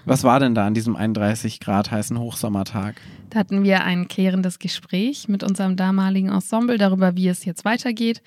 [0.05, 2.94] Was war denn da an diesem 31 Grad heißen Hochsommertag?
[3.29, 8.23] Da hatten wir ein klärendes Gespräch mit unserem damaligen Ensemble darüber, wie es jetzt weitergeht.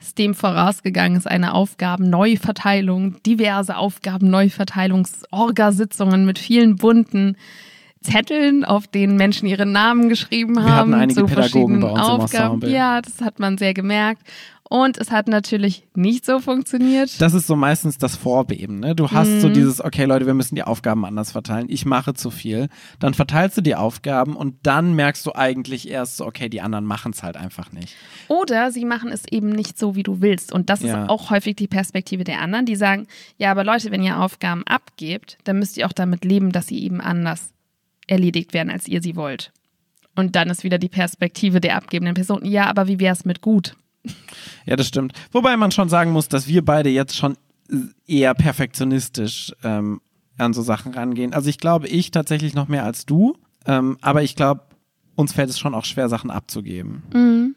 [0.00, 7.36] Es dem vorausgegangen ist eine Aufgabenneuverteilung, diverse Aufgabenneuverteilungs-Orgasitzungen mit vielen bunten
[8.04, 10.92] Zetteln, auf denen Menschen ihre Namen geschrieben Wir haben.
[10.92, 12.44] hatten einige zu Pädagogen bei verschiedenen uns im Aufgaben.
[12.54, 12.70] Ensemble.
[12.72, 14.22] Ja, das hat man sehr gemerkt.
[14.66, 17.20] Und es hat natürlich nicht so funktioniert.
[17.20, 18.80] Das ist so meistens das Vorbeben.
[18.80, 18.94] Ne?
[18.94, 19.52] Du hast so Mhm.
[19.52, 21.66] dieses, okay Leute, wir müssen die Aufgaben anders verteilen.
[21.68, 22.68] Ich mache zu viel.
[22.98, 26.86] Dann verteilst du die Aufgaben und dann merkst du eigentlich erst so, okay, die anderen
[26.86, 27.94] machen es halt einfach nicht.
[28.28, 30.50] Oder sie machen es eben nicht so, wie du willst.
[30.50, 31.04] Und das Ja.
[31.04, 34.62] ist auch häufig die Perspektive der anderen, die sagen, ja, aber Leute, wenn ihr Aufgaben
[34.66, 37.50] abgebt, dann müsst ihr auch damit leben, dass sie eben anders
[38.06, 39.52] erledigt werden, als ihr sie wollt.
[40.16, 43.40] Und dann ist wieder die Perspektive der abgebenden Person, ja, aber wie wäre es mit
[43.40, 43.76] gut?
[44.66, 45.12] Ja, das stimmt.
[45.32, 47.36] Wobei man schon sagen muss, dass wir beide jetzt schon
[48.06, 50.00] eher perfektionistisch ähm,
[50.38, 51.34] an so Sachen rangehen.
[51.34, 53.36] Also ich glaube, ich tatsächlich noch mehr als du.
[53.66, 54.62] Ähm, aber ich glaube,
[55.16, 57.02] uns fällt es schon auch schwer, Sachen abzugeben.
[57.12, 57.54] Mhm.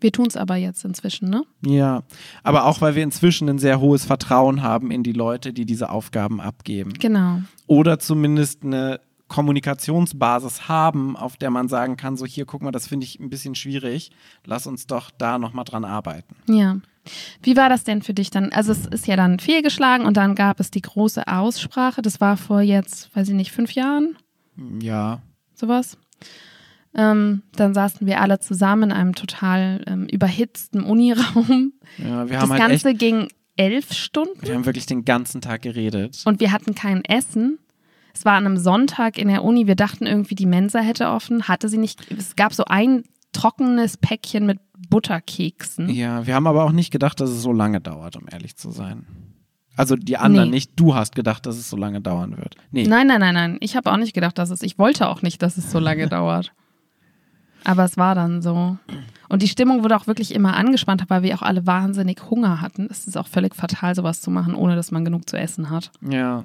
[0.00, 1.44] Wir tun es aber jetzt inzwischen, ne?
[1.64, 2.02] Ja,
[2.42, 5.88] aber auch weil wir inzwischen ein sehr hohes Vertrauen haben in die Leute, die diese
[5.88, 6.92] Aufgaben abgeben.
[6.94, 7.40] Genau.
[7.66, 9.00] Oder zumindest eine
[9.34, 13.30] Kommunikationsbasis haben, auf der man sagen kann, so hier, guck mal, das finde ich ein
[13.30, 14.12] bisschen schwierig,
[14.44, 16.36] lass uns doch da nochmal dran arbeiten.
[16.48, 16.76] Ja.
[17.42, 18.52] Wie war das denn für dich dann?
[18.52, 22.00] Also es ist ja dann fehlgeschlagen und dann gab es die große Aussprache.
[22.00, 24.16] Das war vor jetzt, weiß ich nicht, fünf Jahren?
[24.80, 25.20] Ja,
[25.52, 25.98] sowas.
[26.94, 31.72] Ähm, dann saßen wir alle zusammen in einem total ähm, überhitzten Uniraum.
[31.98, 35.62] ja wir Das haben halt Ganze ging elf Stunden wir haben wirklich den ganzen Tag
[35.62, 36.22] geredet.
[36.24, 37.58] und wir hatten kein Essen.
[38.14, 39.66] Es war an einem Sonntag in der Uni.
[39.66, 41.48] Wir dachten irgendwie, die Mensa hätte offen.
[41.48, 42.10] Hatte sie nicht.
[42.12, 45.90] Es gab so ein trockenes Päckchen mit Butterkeksen.
[45.90, 48.70] Ja, wir haben aber auch nicht gedacht, dass es so lange dauert, um ehrlich zu
[48.70, 49.06] sein.
[49.76, 50.56] Also die anderen Nee.
[50.56, 50.72] nicht.
[50.76, 52.54] Du hast gedacht, dass es so lange dauern wird.
[52.70, 52.86] Nee.
[52.86, 53.56] Nein, nein, nein, nein.
[53.60, 54.62] Ich habe auch nicht gedacht, dass es.
[54.62, 56.52] Ich wollte auch nicht, dass es so lange dauert.
[57.64, 58.76] Aber es war dann so.
[59.28, 62.86] Und die Stimmung wurde auch wirklich immer angespannter, weil wir auch alle wahnsinnig Hunger hatten.
[62.90, 65.90] Es ist auch völlig fatal, sowas zu machen, ohne dass man genug zu essen hat.
[66.08, 66.44] Ja.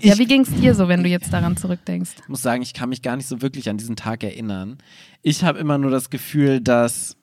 [0.00, 2.12] Ja, Ich- wie ging es dir so, wenn du jetzt daran zurückdenkst?
[2.22, 4.78] Ich muss sagen, ich kann mich gar nicht so wirklich an diesen Tag erinnern.
[5.22, 7.16] Ich habe immer nur das Gefühl, dass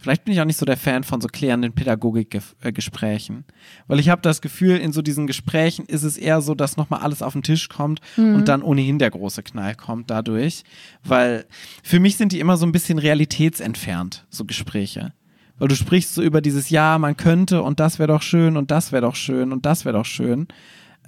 [0.00, 3.44] Vielleicht bin ich auch nicht so der Fan von so klärenden Pädagogikgesprächen.
[3.88, 7.00] Weil ich habe das Gefühl, in so diesen Gesprächen ist es eher so, dass nochmal
[7.00, 8.36] alles auf den Tisch kommt mhm.
[8.36, 10.62] und dann ohnehin der große Knall kommt dadurch.
[11.02, 11.46] Weil
[11.82, 15.12] für mich sind die immer so ein bisschen realitätsentfernt, so Gespräche.
[15.58, 18.70] Weil du sprichst so über dieses Ja, man könnte und das wäre doch schön und
[18.70, 20.46] das wäre doch schön und das wäre doch schön.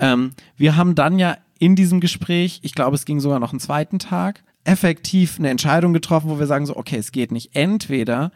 [0.01, 3.61] Ähm, wir haben dann ja in diesem Gespräch, ich glaube, es ging sogar noch einen
[3.61, 7.55] zweiten Tag, effektiv eine Entscheidung getroffen, wo wir sagen so, okay, es geht nicht.
[7.55, 8.33] Entweder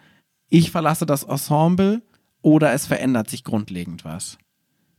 [0.49, 2.03] ich verlasse das Ensemble
[2.43, 4.39] oder es verändert sich grundlegend was.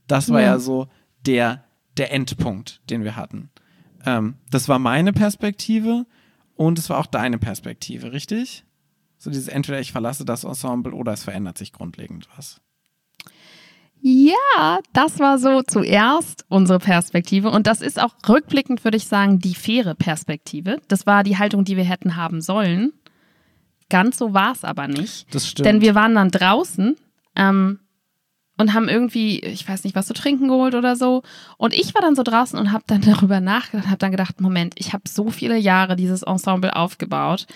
[0.06, 0.88] Das war ja, ja so
[1.24, 1.64] der,
[1.96, 3.50] der Endpunkt, den wir hatten.
[4.04, 6.06] Ähm, das war meine Perspektive
[6.54, 8.64] und es war auch deine Perspektive, richtig?
[9.18, 12.60] So dieses entweder ich verlasse das Ensemble oder es verändert sich grundlegend was.
[14.08, 19.40] Ja, das war so zuerst unsere Perspektive und das ist auch rückblickend, würde ich sagen,
[19.40, 20.80] die faire Perspektive.
[20.86, 22.92] Das war die Haltung, die wir hätten haben sollen.
[23.88, 25.34] Ganz so war es aber nicht.
[25.34, 25.66] Das stimmt.
[25.66, 26.94] Denn wir waren dann draußen
[27.34, 27.80] ähm,
[28.56, 31.24] und haben irgendwie, ich weiß nicht, was zu trinken geholt oder so.
[31.56, 34.74] Und ich war dann so draußen und habe dann darüber nachgedacht, habe dann gedacht, Moment,
[34.78, 37.48] ich habe so viele Jahre dieses Ensemble aufgebaut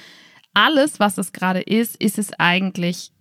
[0.54, 3.12] alles, was es gerade ist, ist es eigentlich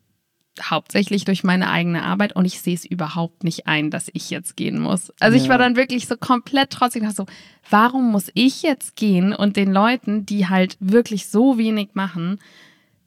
[0.64, 4.56] hauptsächlich durch meine eigene Arbeit und ich sehe es überhaupt nicht ein, dass ich jetzt
[4.56, 5.14] gehen muss.
[5.20, 5.44] Also ja.
[5.44, 7.26] ich war dann wirklich so komplett trotzdem so,
[7.70, 12.40] warum muss ich jetzt gehen und den Leuten, die halt wirklich so wenig machen,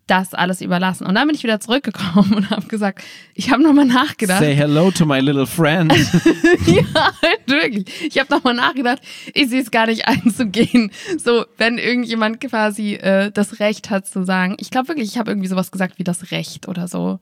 [0.06, 1.06] das alles überlassen.
[1.06, 3.02] Und dann bin ich wieder zurückgekommen und habe gesagt,
[3.34, 4.40] ich habe nochmal nachgedacht.
[4.40, 5.92] Say hello to my little friend.
[6.66, 7.12] ja,
[7.46, 7.86] wirklich.
[8.06, 9.00] Ich habe nochmal nachgedacht,
[9.32, 10.90] ich sehe es gar nicht einzugehen.
[11.16, 15.30] So, wenn irgendjemand quasi äh, das Recht hat zu sagen, ich glaube wirklich, ich habe
[15.30, 17.20] irgendwie sowas gesagt wie das Recht oder so.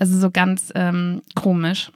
[0.00, 1.92] Also so ganz ähm, komisch.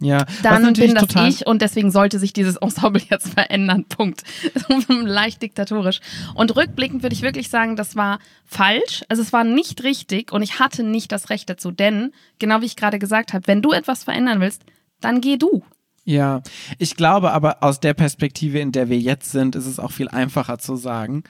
[0.00, 3.84] Ja, dann bin das ich und deswegen sollte sich dieses Ensemble jetzt verändern.
[3.84, 4.22] Punkt.
[4.88, 6.00] Leicht diktatorisch.
[6.34, 9.04] Und rückblickend würde ich wirklich sagen, das war falsch.
[9.08, 11.70] Also es war nicht richtig und ich hatte nicht das Recht dazu.
[11.70, 14.64] Denn, genau wie ich gerade gesagt habe, wenn du etwas verändern willst,
[15.00, 15.62] dann geh du.
[16.04, 16.42] Ja,
[16.78, 20.08] ich glaube aber aus der Perspektive, in der wir jetzt sind, ist es auch viel
[20.08, 21.24] einfacher zu sagen,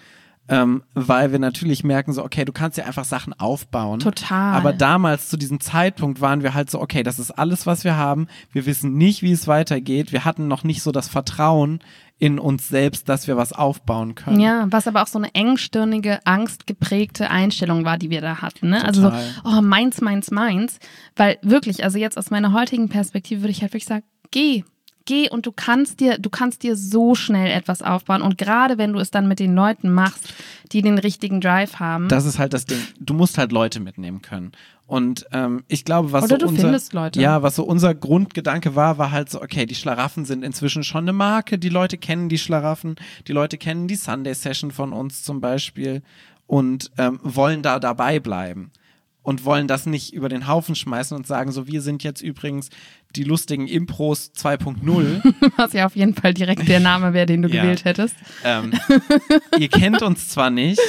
[0.48, 4.00] ähm, weil wir natürlich merken, so, okay, du kannst ja einfach Sachen aufbauen.
[4.00, 4.54] Total.
[4.54, 7.96] Aber damals zu diesem Zeitpunkt waren wir halt so, okay, das ist alles, was wir
[7.96, 8.26] haben.
[8.52, 10.12] Wir wissen nicht, wie es weitergeht.
[10.12, 11.80] Wir hatten noch nicht so das Vertrauen
[12.18, 14.38] in uns selbst, dass wir was aufbauen können.
[14.38, 18.70] Ja, was aber auch so eine engstirnige, angstgeprägte Einstellung war, die wir da hatten.
[18.70, 18.84] Ne?
[18.84, 19.12] Also so,
[19.44, 20.78] oh, meins, meins, meins.
[21.16, 24.62] Weil wirklich, also jetzt aus meiner heutigen Perspektive würde ich halt wirklich sagen, geh,
[25.04, 28.22] geh und du kannst dir, du kannst dir so schnell etwas aufbauen.
[28.22, 30.34] Und gerade wenn du es dann mit den Leuten machst,
[30.72, 32.08] die den richtigen Drive haben.
[32.08, 32.78] Das ist halt das Ding.
[33.00, 34.52] Du musst halt Leute mitnehmen können.
[34.86, 39.12] Und ähm, ich glaube, was Oder so unser, ja, was so unser Grundgedanke war, war
[39.12, 42.96] halt so, okay, die Schlaraffen sind inzwischen schon eine Marke, die Leute kennen die Schlaraffen,
[43.26, 46.02] die Leute kennen die Sunday Session von uns zum Beispiel
[46.46, 48.72] und ähm, wollen da dabei bleiben
[49.22, 52.68] und wollen das nicht über den Haufen schmeißen und sagen, so wir sind jetzt übrigens
[53.16, 55.34] die lustigen Impros 2.0.
[55.56, 57.62] Was ja auf jeden Fall direkt der Name wäre, den du ja.
[57.62, 58.16] gewählt hättest.
[58.44, 58.72] Ähm,
[59.58, 60.80] ihr kennt uns zwar nicht,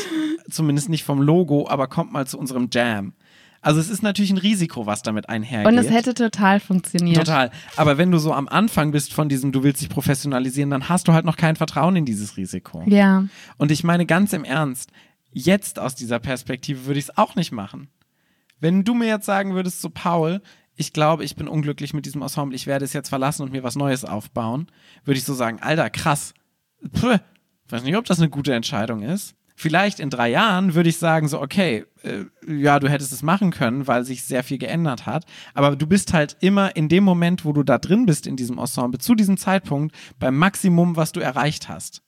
[0.49, 3.13] zumindest nicht vom Logo, aber kommt mal zu unserem Jam.
[3.61, 5.71] Also es ist natürlich ein Risiko, was damit einhergeht.
[5.71, 7.17] Und es hätte total funktioniert.
[7.17, 7.49] Total.
[7.75, 11.07] Aber wenn du so am Anfang bist von diesem, du willst dich professionalisieren, dann hast
[11.07, 12.83] du halt noch kein Vertrauen in dieses Risiko.
[12.85, 13.25] Ja.
[13.57, 14.91] Und ich meine ganz im Ernst,
[15.31, 17.89] jetzt aus dieser Perspektive würde ich es auch nicht machen.
[18.59, 20.41] Wenn du mir jetzt sagen würdest, so Paul,
[20.75, 23.63] ich glaube, ich bin unglücklich mit diesem Ensemble, ich werde es jetzt verlassen und mir
[23.63, 24.67] was Neues aufbauen,
[25.03, 26.33] würde ich so sagen, Alter, krass.
[26.91, 27.17] Puh,
[27.69, 29.35] weiß nicht, ob das eine gute Entscheidung ist.
[29.57, 33.51] Vielleicht in drei Jahren würde ich sagen, so, okay, äh, ja, du hättest es machen
[33.51, 35.25] können, weil sich sehr viel geändert hat.
[35.53, 38.57] Aber du bist halt immer in dem Moment, wo du da drin bist in diesem
[38.57, 42.01] Ensemble, zu diesem Zeitpunkt beim Maximum, was du erreicht hast.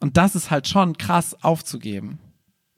[0.00, 2.18] Und das ist halt schon krass aufzugeben.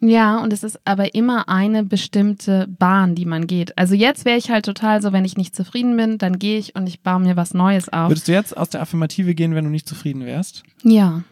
[0.00, 3.76] Ja, und es ist aber immer eine bestimmte Bahn, die man geht.
[3.76, 6.74] Also jetzt wäre ich halt total so, wenn ich nicht zufrieden bin, dann gehe ich
[6.74, 8.10] und ich baue mir was Neues auf.
[8.10, 10.62] Würdest du jetzt aus der Affirmative gehen, wenn du nicht zufrieden wärst?
[10.82, 11.22] Ja.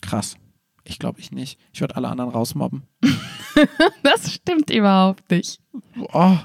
[0.00, 0.36] Krass.
[0.84, 1.58] Ich glaube ich nicht.
[1.72, 2.82] Ich würde alle anderen rausmobben.
[4.02, 5.60] das stimmt überhaupt nicht.
[6.12, 6.36] Oh,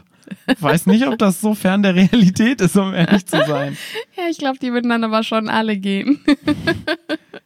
[0.60, 3.78] weiß nicht, ob das so fern der Realität ist, um ehrlich zu sein.
[4.18, 6.24] ja, ich glaube, die würden dann aber schon alle gehen.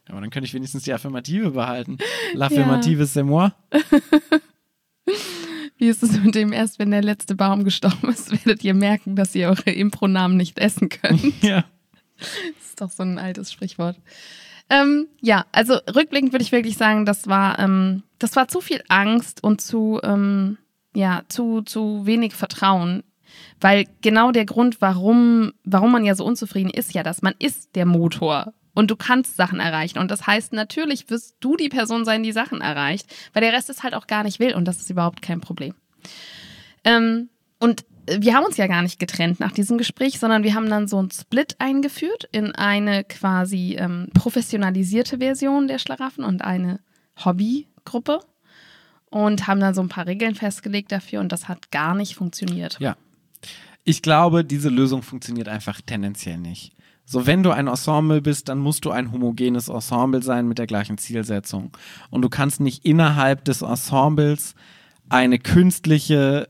[0.08, 1.98] Aber dann könnte ich wenigstens die Affirmative behalten.
[2.34, 3.04] L'affirmative ja.
[3.04, 3.52] c'est moi.
[5.78, 9.14] Wie ist es mit dem, erst wenn der letzte Baum gestorben ist, werdet ihr merken,
[9.14, 11.42] dass ihr eure Impronamen nicht essen könnt?
[11.42, 11.64] Ja.
[12.18, 12.28] Das
[12.66, 13.96] ist doch so ein altes Sprichwort.
[14.70, 18.82] Ähm, ja, also rückblickend würde ich wirklich sagen, das war, ähm, das war zu viel
[18.88, 20.58] Angst und zu, ähm,
[20.94, 23.02] ja, zu, zu wenig Vertrauen.
[23.60, 27.76] Weil genau der Grund, warum, warum man ja so unzufrieden ist, ja, dass man ist
[27.76, 29.98] der Motor und du kannst Sachen erreichen.
[29.98, 33.70] Und das heißt, natürlich wirst du die Person sein, die Sachen erreicht, weil der Rest
[33.70, 35.74] es halt auch gar nicht will und das ist überhaupt kein Problem.
[36.84, 40.68] Ähm, und wir haben uns ja gar nicht getrennt nach diesem Gespräch, sondern wir haben
[40.68, 46.80] dann so einen Split eingeführt in eine quasi ähm, professionalisierte Version der Schlaraffen und eine
[47.24, 48.20] Hobbygruppe
[49.10, 52.78] und haben dann so ein paar Regeln festgelegt dafür und das hat gar nicht funktioniert.
[52.80, 52.96] Ja.
[53.84, 56.72] Ich glaube, diese Lösung funktioniert einfach tendenziell nicht.
[57.04, 60.68] So, wenn du ein Ensemble bist, dann musst du ein homogenes Ensemble sein mit der
[60.68, 61.72] gleichen Zielsetzung.
[62.10, 64.54] Und du kannst nicht innerhalb des Ensembles
[65.08, 66.48] eine künstliche,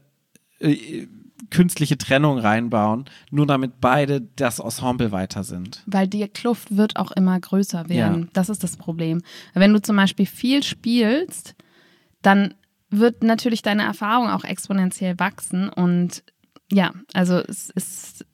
[0.59, 1.07] äh,
[1.49, 5.83] künstliche Trennung reinbauen, nur damit beide das Ensemble weiter sind.
[5.87, 8.25] Weil die Kluft wird auch immer größer werden.
[8.25, 8.29] Ja.
[8.35, 9.23] Das ist das Problem.
[9.55, 11.55] Wenn du zum Beispiel viel spielst,
[12.23, 12.55] dann
[12.91, 16.23] wird natürlich deine Erfahrung auch exponentiell wachsen und
[16.73, 18.25] ja, also es, es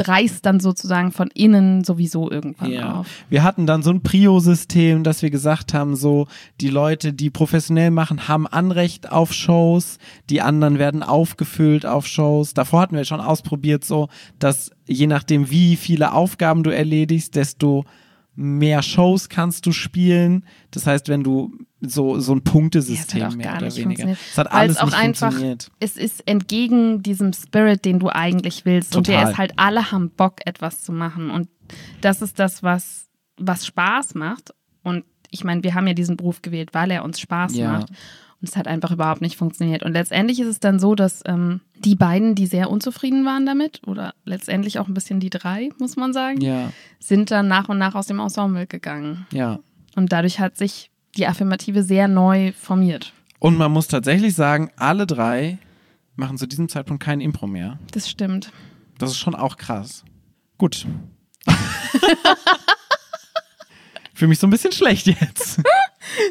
[0.00, 3.00] reißt dann sozusagen von innen sowieso irgendwann Ja.
[3.00, 3.06] auf.
[3.28, 6.26] Wir hatten dann so ein Prio-System, dass wir gesagt haben, so
[6.60, 9.98] die Leute, die professionell machen, haben Anrecht auf Shows,
[10.30, 12.54] die anderen werden aufgefüllt auf Shows.
[12.54, 17.84] Davor hatten wir schon ausprobiert, so dass je nachdem, wie viele Aufgaben du erledigst, desto
[18.34, 20.44] mehr Shows kannst du spielen.
[20.70, 24.08] Das heißt, wenn du so so ein Punktesystem Ja, mehr oder weniger.
[24.10, 25.70] Es hat alles es auch nicht einfach, funktioniert.
[25.80, 28.96] es ist entgegen diesem Spirit, den du eigentlich willst.
[28.96, 29.32] Und der Total.
[29.32, 31.30] ist halt, alle haben Bock, etwas zu machen.
[31.30, 31.48] Und
[32.00, 34.50] das ist das, was, was Spaß macht.
[34.82, 37.72] Und ich meine, wir haben ja diesen Beruf gewählt, weil er uns Spaß Ja.
[37.72, 37.90] macht.
[38.40, 39.82] Und es hat einfach überhaupt nicht funktioniert.
[39.82, 43.82] Und letztendlich ist es dann so, dass ähm, die beiden, die sehr unzufrieden waren damit,
[43.86, 47.78] oder letztendlich auch ein bisschen die drei, muss man sagen, Ja, sind dann nach und
[47.78, 49.26] nach aus dem Ensemble gegangen.
[49.32, 49.58] ja.
[49.96, 53.12] Und dadurch hat sich die Affirmative sehr neu formiert.
[53.38, 55.58] Und man muss tatsächlich sagen, alle drei
[56.16, 57.78] machen zu diesem Zeitpunkt kein Impro mehr.
[57.92, 58.50] Das stimmt.
[58.98, 60.04] Das ist schon auch krass.
[60.58, 60.86] Gut.
[64.14, 65.60] Fühle mich so ein bisschen schlecht jetzt.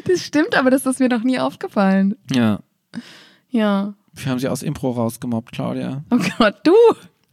[0.04, 2.16] Das stimmt, aber das ist mir noch nie aufgefallen.
[2.30, 2.60] Ja.
[3.48, 3.94] Ja.
[4.12, 6.04] Wir haben sie aus Impro rausgemobbt, Claudia.
[6.10, 6.72] Oh Gott, du!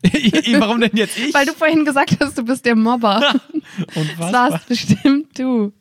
[0.60, 1.34] Warum denn jetzt ich?
[1.34, 3.34] Weil du vorhin gesagt hast, du bist der Mobber.
[3.96, 4.32] Und Das was?
[4.34, 5.74] warst bestimmt du.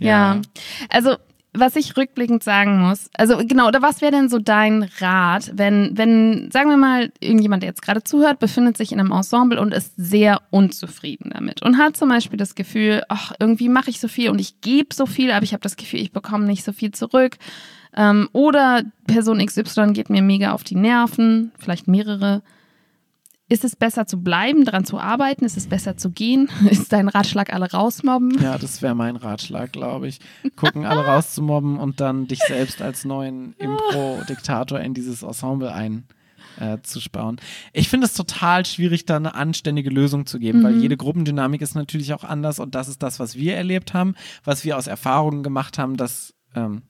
[0.00, 0.40] Ja.
[0.88, 1.16] Also,
[1.52, 5.96] was ich rückblickend sagen muss, also genau, oder was wäre denn so dein Rat, wenn,
[5.96, 9.74] wenn, sagen wir mal, irgendjemand, der jetzt gerade zuhört, befindet sich in einem Ensemble und
[9.74, 14.06] ist sehr unzufrieden damit und hat zum Beispiel das Gefühl, ach, irgendwie mache ich so
[14.06, 16.72] viel und ich gebe so viel, aber ich habe das Gefühl, ich bekomme nicht so
[16.72, 17.36] viel zurück.
[17.96, 22.42] Ähm, oder Person XY geht mir mega auf die Nerven, vielleicht mehrere.
[23.50, 25.44] Ist es besser zu bleiben, dran zu arbeiten?
[25.44, 26.48] Ist es besser zu gehen?
[26.70, 28.40] Ist dein Ratschlag alle rausmobben?
[28.40, 30.20] Ja, das wäre mein Ratschlag, glaube ich.
[30.54, 36.04] Gucken, alle rauszumobben und dann dich selbst als neuen Impro-Diktator in dieses Ensemble ein.
[36.58, 37.00] Äh, zu.
[37.72, 41.74] Ich finde es total schwierig, da eine anständige Lösung zu geben, weil jede Gruppendynamik ist
[41.74, 45.42] natürlich auch anders und das ist das, was wir erlebt haben, was wir aus Erfahrungen
[45.42, 46.82] gemacht haben, dass, ähm,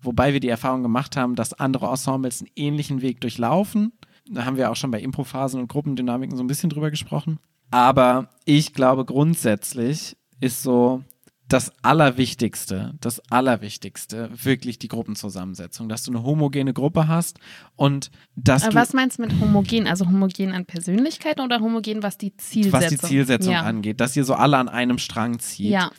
[0.00, 3.92] wobei wir die Erfahrung gemacht haben, dass andere Ensembles einen ähnlichen Weg durchlaufen.
[4.28, 7.38] Da haben wir auch schon bei Improphasen und Gruppendynamiken so ein bisschen drüber gesprochen.
[7.70, 11.02] Aber ich glaube, grundsätzlich ist so
[11.48, 17.38] das Allerwichtigste, das Allerwichtigste wirklich die Gruppenzusammensetzung, dass du eine homogene Gruppe hast
[17.76, 19.86] und dass Aber du, was meinst du mit homogen?
[19.86, 23.62] Also homogen an Persönlichkeiten oder homogen, was die Zielsetzung was die Zielsetzung ja.
[23.62, 25.70] angeht, dass ihr so alle an einem Strang zieht.
[25.70, 25.90] Ja,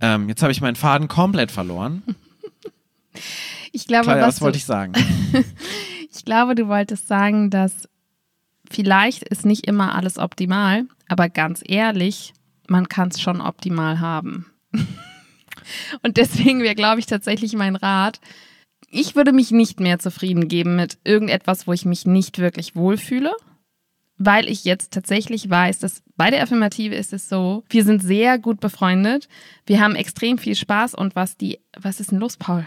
[0.00, 2.02] Ähm, jetzt habe ich meinen Faden komplett verloren.
[3.72, 4.92] ich glaube, Claudia, was wollte ich sagen?
[6.14, 7.88] ich glaube, du wolltest sagen, dass
[8.70, 12.32] vielleicht ist nicht immer alles optimal, aber ganz ehrlich,
[12.68, 14.46] man kann es schon optimal haben.
[16.02, 18.20] Und deswegen wäre, glaube ich, tatsächlich mein Rat,
[18.90, 23.32] ich würde mich nicht mehr zufrieden geben mit irgendetwas, wo ich mich nicht wirklich wohlfühle,
[24.16, 28.38] weil ich jetzt tatsächlich weiß, dass bei der Affirmative ist es so, wir sind sehr
[28.38, 29.28] gut befreundet,
[29.66, 32.66] wir haben extrem viel Spaß und was die, was ist denn los, Paul?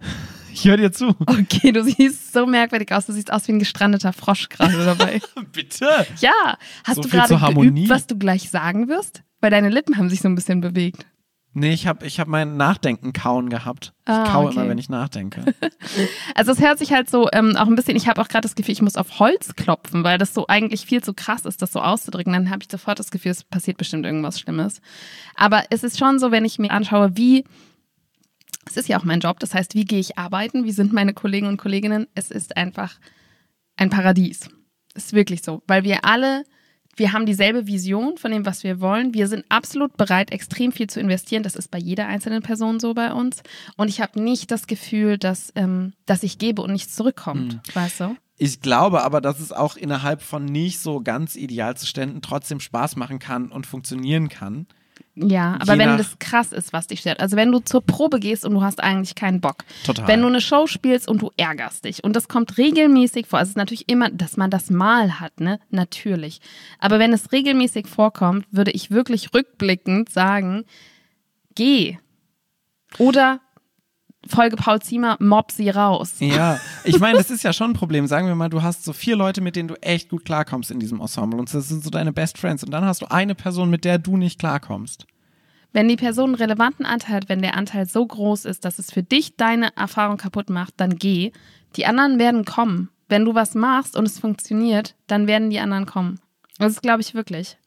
[0.54, 1.14] Ich höre dir zu.
[1.26, 5.20] Okay, du siehst so merkwürdig aus, du siehst aus wie ein gestrandeter Frosch gerade dabei.
[5.52, 5.88] Bitte.
[6.20, 9.22] Ja, hast So du gerade geübt, was du gleich sagen wirst?
[9.40, 11.06] Weil deine Lippen haben sich so ein bisschen bewegt.
[11.56, 13.92] Nee, ich habe ich hab mein Nachdenken kauen gehabt.
[14.06, 14.54] Ich Ah, kaue okay.
[14.56, 15.44] immer, wenn ich nachdenke.
[16.34, 18.56] Also es hört sich halt so ähm, auch ein bisschen, ich habe auch gerade das
[18.56, 21.72] Gefühl, ich muss auf Holz klopfen, weil das so eigentlich viel zu krass ist, das
[21.72, 22.32] so auszudrücken.
[22.32, 24.80] Dann habe ich sofort das Gefühl, es passiert bestimmt irgendwas Schlimmes.
[25.36, 27.44] Aber es ist schon so, wenn ich mir anschaue, wie,
[28.66, 31.14] es ist ja auch mein Job, das heißt, wie gehe ich arbeiten, wie sind meine
[31.14, 32.98] Kollegen und Kolleginnen, es ist einfach
[33.76, 34.48] ein Paradies.
[34.94, 36.44] Es ist wirklich so, weil wir alle,
[36.96, 39.14] wir haben dieselbe Vision von dem, was wir wollen.
[39.14, 41.42] Wir sind absolut bereit, extrem viel zu investieren.
[41.42, 43.42] Das ist bei jeder einzelnen Person so bei uns.
[43.76, 47.60] Und ich habe nicht das Gefühl, dass, ähm, dass ich gebe und nichts zurückkommt.
[47.74, 48.16] Weißt du?
[48.36, 53.18] Ich glaube aber, dass es auch innerhalb von nicht so ganz Idealzuständen trotzdem Spaß machen
[53.18, 54.66] kann und funktionieren kann.
[55.16, 57.20] Ja, aber wenn das krass ist, was dich stört.
[57.20, 59.64] Also wenn du zur Probe gehst und du hast eigentlich keinen Bock.
[59.84, 60.08] Total.
[60.08, 62.02] Wenn du eine Show spielst und du ärgerst dich.
[62.02, 63.38] Und das kommt regelmäßig vor.
[63.38, 65.60] Also es ist natürlich immer, dass man das mal hat, ne?
[65.70, 66.40] Natürlich.
[66.80, 70.64] Aber wenn es regelmäßig vorkommt, würde ich wirklich rückblickend sagen,
[71.54, 71.98] geh.
[72.98, 73.40] Oder
[74.28, 76.14] Folge Paul Ziemer, mob sie raus.
[76.18, 78.06] Ja, ich meine, das ist ja schon ein Problem.
[78.06, 80.80] Sagen wir mal, du hast so vier Leute, mit denen du echt gut klarkommst in
[80.80, 83.70] diesem Ensemble und das sind so deine Best Friends und dann hast du eine Person,
[83.70, 85.06] mit der du nicht klarkommst.
[85.72, 88.92] Wenn die Person einen relevanten Anteil hat, wenn der Anteil so groß ist, dass es
[88.92, 91.32] für dich deine Erfahrung kaputt macht, dann geh.
[91.76, 92.90] Die anderen werden kommen.
[93.08, 96.20] Wenn du was machst und es funktioniert, dann werden die anderen kommen.
[96.58, 97.58] Das glaube ich wirklich.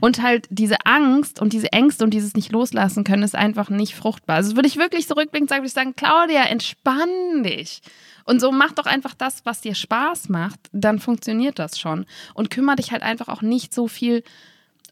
[0.00, 3.94] Und halt diese Angst und diese Ängste und dieses nicht loslassen können, ist einfach nicht
[3.94, 4.36] fruchtbar.
[4.36, 7.80] Also würde ich wirklich zurückblickend sagen, würde ich sagen, Claudia, entspann dich.
[8.24, 12.06] Und so mach doch einfach das, was dir Spaß macht, dann funktioniert das schon.
[12.34, 14.22] Und kümmere dich halt einfach auch nicht so viel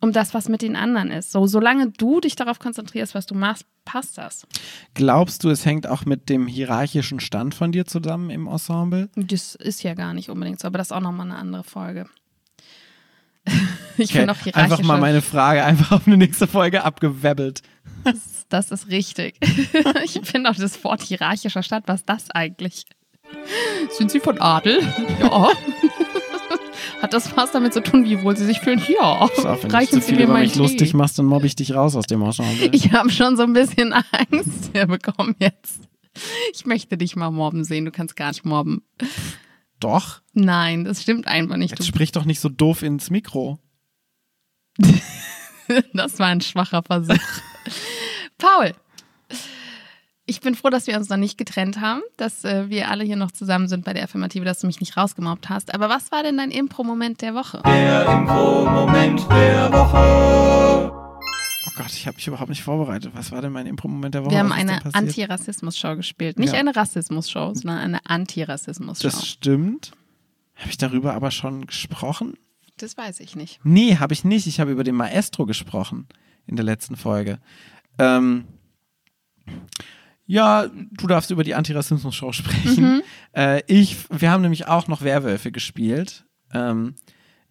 [0.02, 1.30] um das, was mit den anderen ist.
[1.30, 4.46] So, solange du dich darauf konzentrierst, was du machst, passt das.
[4.94, 9.08] Glaubst du, es hängt auch mit dem hierarchischen Stand von dir zusammen im Ensemble?
[9.14, 12.06] Das ist ja gar nicht unbedingt so, aber das ist auch nochmal eine andere Folge.
[13.98, 14.56] ich Okay, bin auch hierarchischer.
[14.58, 17.62] einfach mal meine Frage einfach auf eine nächste Folge abgewebbelt.
[18.04, 19.36] Das, das ist richtig.
[20.04, 22.84] ich finde auch das Wort hierarchischer Stadt, was ist das eigentlich?
[23.96, 24.80] Sind Sie von Adel?
[25.20, 25.48] Ja.
[27.00, 28.80] Hat das was damit zu tun, wie wohl Sie sich fühlen?
[28.88, 29.28] Ja.
[29.36, 30.96] Wenn du Reichen zu Sie viel mir über mich lustig Tee.
[30.96, 32.68] machst, dann mobbe ich dich raus aus dem Ensemble.
[32.72, 35.80] Ich habe schon so ein bisschen Angst bekommen jetzt.
[36.54, 37.84] Ich möchte dich mal mobben sehen.
[37.86, 38.82] Du kannst gar nicht mobben.
[39.82, 41.70] Doch, Nein, das stimmt einfach nicht.
[41.70, 43.58] jetzt Du, sprich doch nicht so doof ins Mikro.
[45.92, 47.16] das war ein schwacher Versuch.
[48.38, 48.72] Paul,
[50.24, 53.16] ich bin froh, dass wir uns noch nicht getrennt haben, dass äh, wir alle hier
[53.16, 55.74] noch zusammen sind bei der Affirmative, dass du mich nicht rausgemobbt hast.
[55.74, 57.60] Aber was war denn dein Impro-Moment der Woche?
[57.66, 61.01] Der Impro-Moment der Woche.
[61.74, 63.12] Oh Gott, ich habe mich überhaupt nicht vorbereitet.
[63.14, 64.32] Was war denn mein Impro-Moment der Woche?
[64.32, 64.80] Wir haben eine?
[64.94, 66.38] Antirassismus-Show gespielt.
[66.38, 66.58] Nicht Ja.
[66.60, 69.08] eine Rassismus-Show, sondern eine Antirassismus-Show.
[69.08, 69.92] Das stimmt.
[70.56, 72.34] Habe ich darüber aber schon gesprochen?
[72.76, 73.60] Das weiß ich nicht.
[73.64, 74.46] Nee, habe ich nicht.
[74.46, 76.06] Ich habe über den Maestro gesprochen
[76.46, 77.38] in der letzten Folge.
[77.98, 78.44] Ähm,
[80.26, 83.02] ja, du darfst über die Antirassismus-Show sprechen.
[83.34, 86.24] Äh, ich, wir haben nämlich auch noch Werwölfe gespielt.
[86.52, 86.96] Ähm,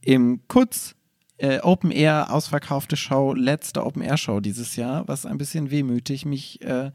[0.02, 0.96] Im Kutz
[1.41, 6.23] äh, Open Air ausverkaufte Show, letzte Open Air Show dieses Jahr, was ein bisschen wehmütig
[6.25, 6.91] mich äh,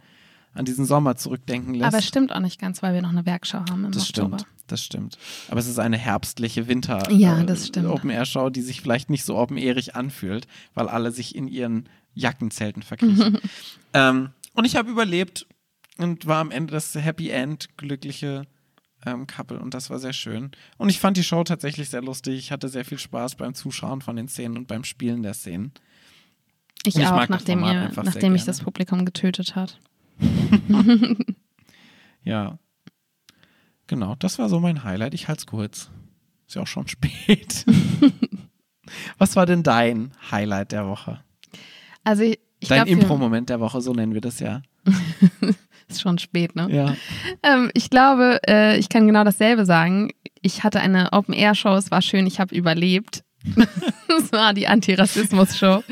[0.55, 1.87] an diesen Sommer zurückdenken lässt.
[1.89, 4.39] Aber es stimmt auch nicht ganz, weil wir noch eine Werkschau haben im Das Oktober.
[4.39, 5.19] stimmt, das stimmt.
[5.49, 7.87] Aber es ist eine herbstliche Winter Ja, äh.
[7.87, 11.49] Open Air Show, die sich vielleicht nicht so open airig anfühlt, weil alle sich in
[11.49, 13.39] ihren Jackenzelten verkriechen.
[13.95, 15.47] ähm, und ich habe überlebt
[15.99, 18.47] und war am Ende das Happy End, glückliche
[19.07, 20.51] ähm, Couple und das war sehr schön.
[20.77, 22.39] Und ich fand die Show tatsächlich sehr lustig.
[22.39, 25.73] Ich hatte sehr viel Spaß beim Zuschauen von den Szenen und beim Spielen der Szenen.
[26.85, 29.81] Ich, ich auch, nachdem, ihr, nachdem mich das Publikum getötet hat.
[32.27, 32.59] Ja.
[33.87, 35.15] Genau, das war so mein Highlight.
[35.15, 35.91] Ich halte es kurz.
[36.47, 37.65] Ist ja auch schon spät.
[39.17, 41.23] Was war denn dein Highlight der Woche?
[42.03, 44.63] Also ich, ich dein Impro-Moment der Woche, so nennen wir das ja.
[45.89, 46.69] ist schon spät, ne?
[46.71, 46.97] Ja.
[47.43, 50.11] Ähm, ich glaube, äh, ich kann genau dasselbe sagen.
[50.43, 53.23] Ich hatte eine Open-Air-Show, es war schön, ich habe überlebt.
[54.19, 55.83] Es war die Antirassismus-Show.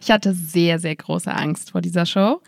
[0.00, 2.40] Ich hatte sehr, sehr große Angst vor dieser Show.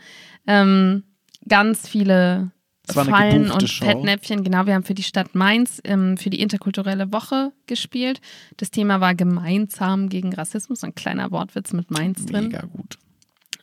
[0.46, 1.04] Ähm,
[1.46, 2.50] ganz viele
[2.92, 3.84] Fallen und Show.
[3.84, 4.42] Fettnäpfchen.
[4.42, 8.20] Genau, wir haben für die Stadt Mainz ähm, für die interkulturelle Woche gespielt.
[8.56, 12.44] Das Thema war gemeinsam gegen Rassismus, ein kleiner Wortwitz mit Mainz drin.
[12.44, 12.98] Mega gut.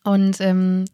[0.04, 0.86] Und ähm,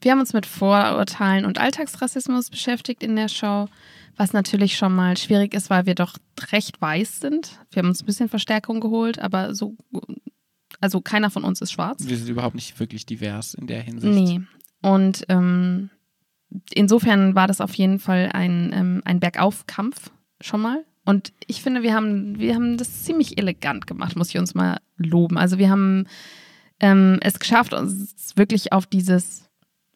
[0.00, 3.68] wir haben uns mit Vorurteilen und Alltagsrassismus beschäftigt in der Show,
[4.16, 6.16] was natürlich schon mal schwierig ist, weil wir doch
[6.52, 7.58] recht weiß sind.
[7.70, 9.76] Wir haben uns ein bisschen Verstärkung geholt, aber so,
[10.80, 12.06] also keiner von uns ist schwarz.
[12.06, 14.14] Wir sind überhaupt nicht wirklich divers in der Hinsicht.
[14.14, 14.40] Nee.
[14.82, 15.90] Und ähm,
[16.72, 20.84] insofern war das auf jeden Fall ein, ähm, ein Bergaufkampf schon mal.
[21.04, 24.78] Und ich finde, wir haben, wir haben das ziemlich elegant gemacht, muss ich uns mal
[24.96, 25.38] loben.
[25.38, 26.06] Also wir haben
[26.80, 29.47] ähm, es geschafft, uns wirklich auf dieses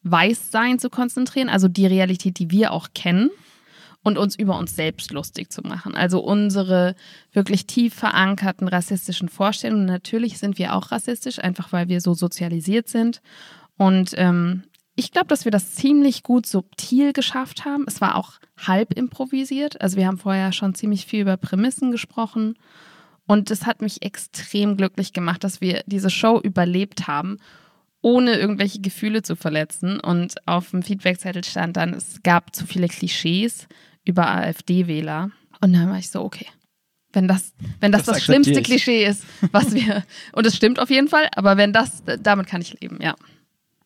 [0.05, 3.31] Weißsein zu konzentrieren, also die Realität, die wir auch kennen
[4.03, 5.95] und uns über uns selbst lustig zu machen.
[5.95, 6.95] Also unsere
[7.33, 9.87] wirklich tief verankerten rassistischen Vorstellungen.
[9.87, 13.23] Natürlich sind wir auch rassistisch, einfach weil wir so sozialisiert sind.
[13.77, 17.85] Und ähm, ich glaube, dass wir das ziemlich gut subtil geschafft haben.
[17.87, 19.81] Es war auch halb improvisiert.
[19.81, 22.59] Also wir haben vorher schon ziemlich viel über Prämissen gesprochen.
[23.27, 27.39] Und es hat mich extrem glücklich gemacht, dass wir diese Show überlebt haben,
[28.03, 29.99] ohne irgendwelche Gefühle zu verletzen.
[30.01, 33.67] Und auf dem Feedbackzettel stand dann, es gab zu viele Klischees
[34.05, 35.31] über AfD-Wähler.
[35.61, 36.47] Und dann war ich so, okay.
[37.15, 38.65] Wenn das, wenn das Das das, schlimmste ich.
[38.65, 42.63] Klischee ist, was wir, und es stimmt auf jeden Fall, aber wenn das, damit kann
[42.63, 43.15] ich leben, ja.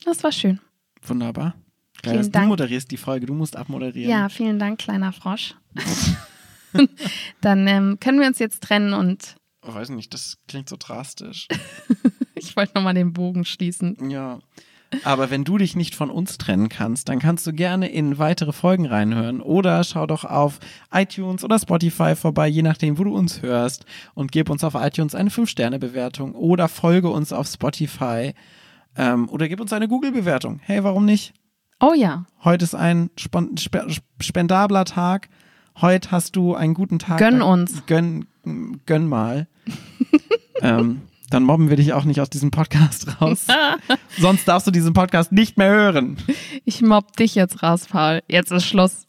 [0.04, 0.60] Das war schön.
[1.02, 1.54] Wunderbar.
[2.02, 2.48] Geil, Vielen dass du Dank.
[2.48, 4.10] moderierst die Folge, du musst abmoderieren.
[4.10, 5.54] Ja, vielen Dank, kleiner Frosch.
[7.40, 9.36] Dann ähm, können wir uns jetzt trennen und
[9.66, 11.48] Ich weiß nicht, das klingt so drastisch.
[12.38, 14.10] ich wollte nochmal den Bogen schließen.
[14.10, 14.38] Ja.
[15.02, 18.52] Aber wenn du dich nicht von uns trennen kannst, dann kannst du gerne in weitere
[18.52, 20.60] Folgen reinhören oder schau doch auf
[20.92, 23.84] iTunes oder Spotify vorbei, je nachdem, wo du uns hörst
[24.14, 28.32] und gib uns auf iTunes eine 5-Sterne-Bewertung oder folge uns auf Spotify
[28.96, 30.60] ähm, oder gib uns eine Google-Bewertung.
[30.62, 31.34] Hey, warum nicht?
[31.80, 33.10] Oh ja, Heute ist ein
[34.20, 35.28] spendabler Tag.
[35.80, 37.18] Heute hast du einen guten Tag.
[37.18, 37.84] Gönn uns.
[37.86, 38.26] Gönn,
[38.86, 39.48] gönn mal.
[40.62, 43.46] ähm, dann mobben wir dich auch nicht aus diesem Podcast raus.
[44.18, 46.16] Sonst darfst du diesen Podcast nicht mehr hören.
[46.64, 48.22] ich mobb dich jetzt raus, Paul.
[48.28, 49.06] Jetzt ist Schluss.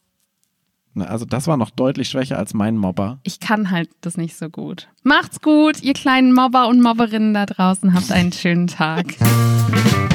[0.94, 3.20] Na, Also das war noch deutlich schwächer als mein Mobber.
[3.24, 4.88] Ich kann halt das nicht so gut.
[5.04, 7.94] Macht's gut, ihr kleinen Mobber und Mobberinnen da draußen.
[7.94, 9.06] Habt einen schönen Tag.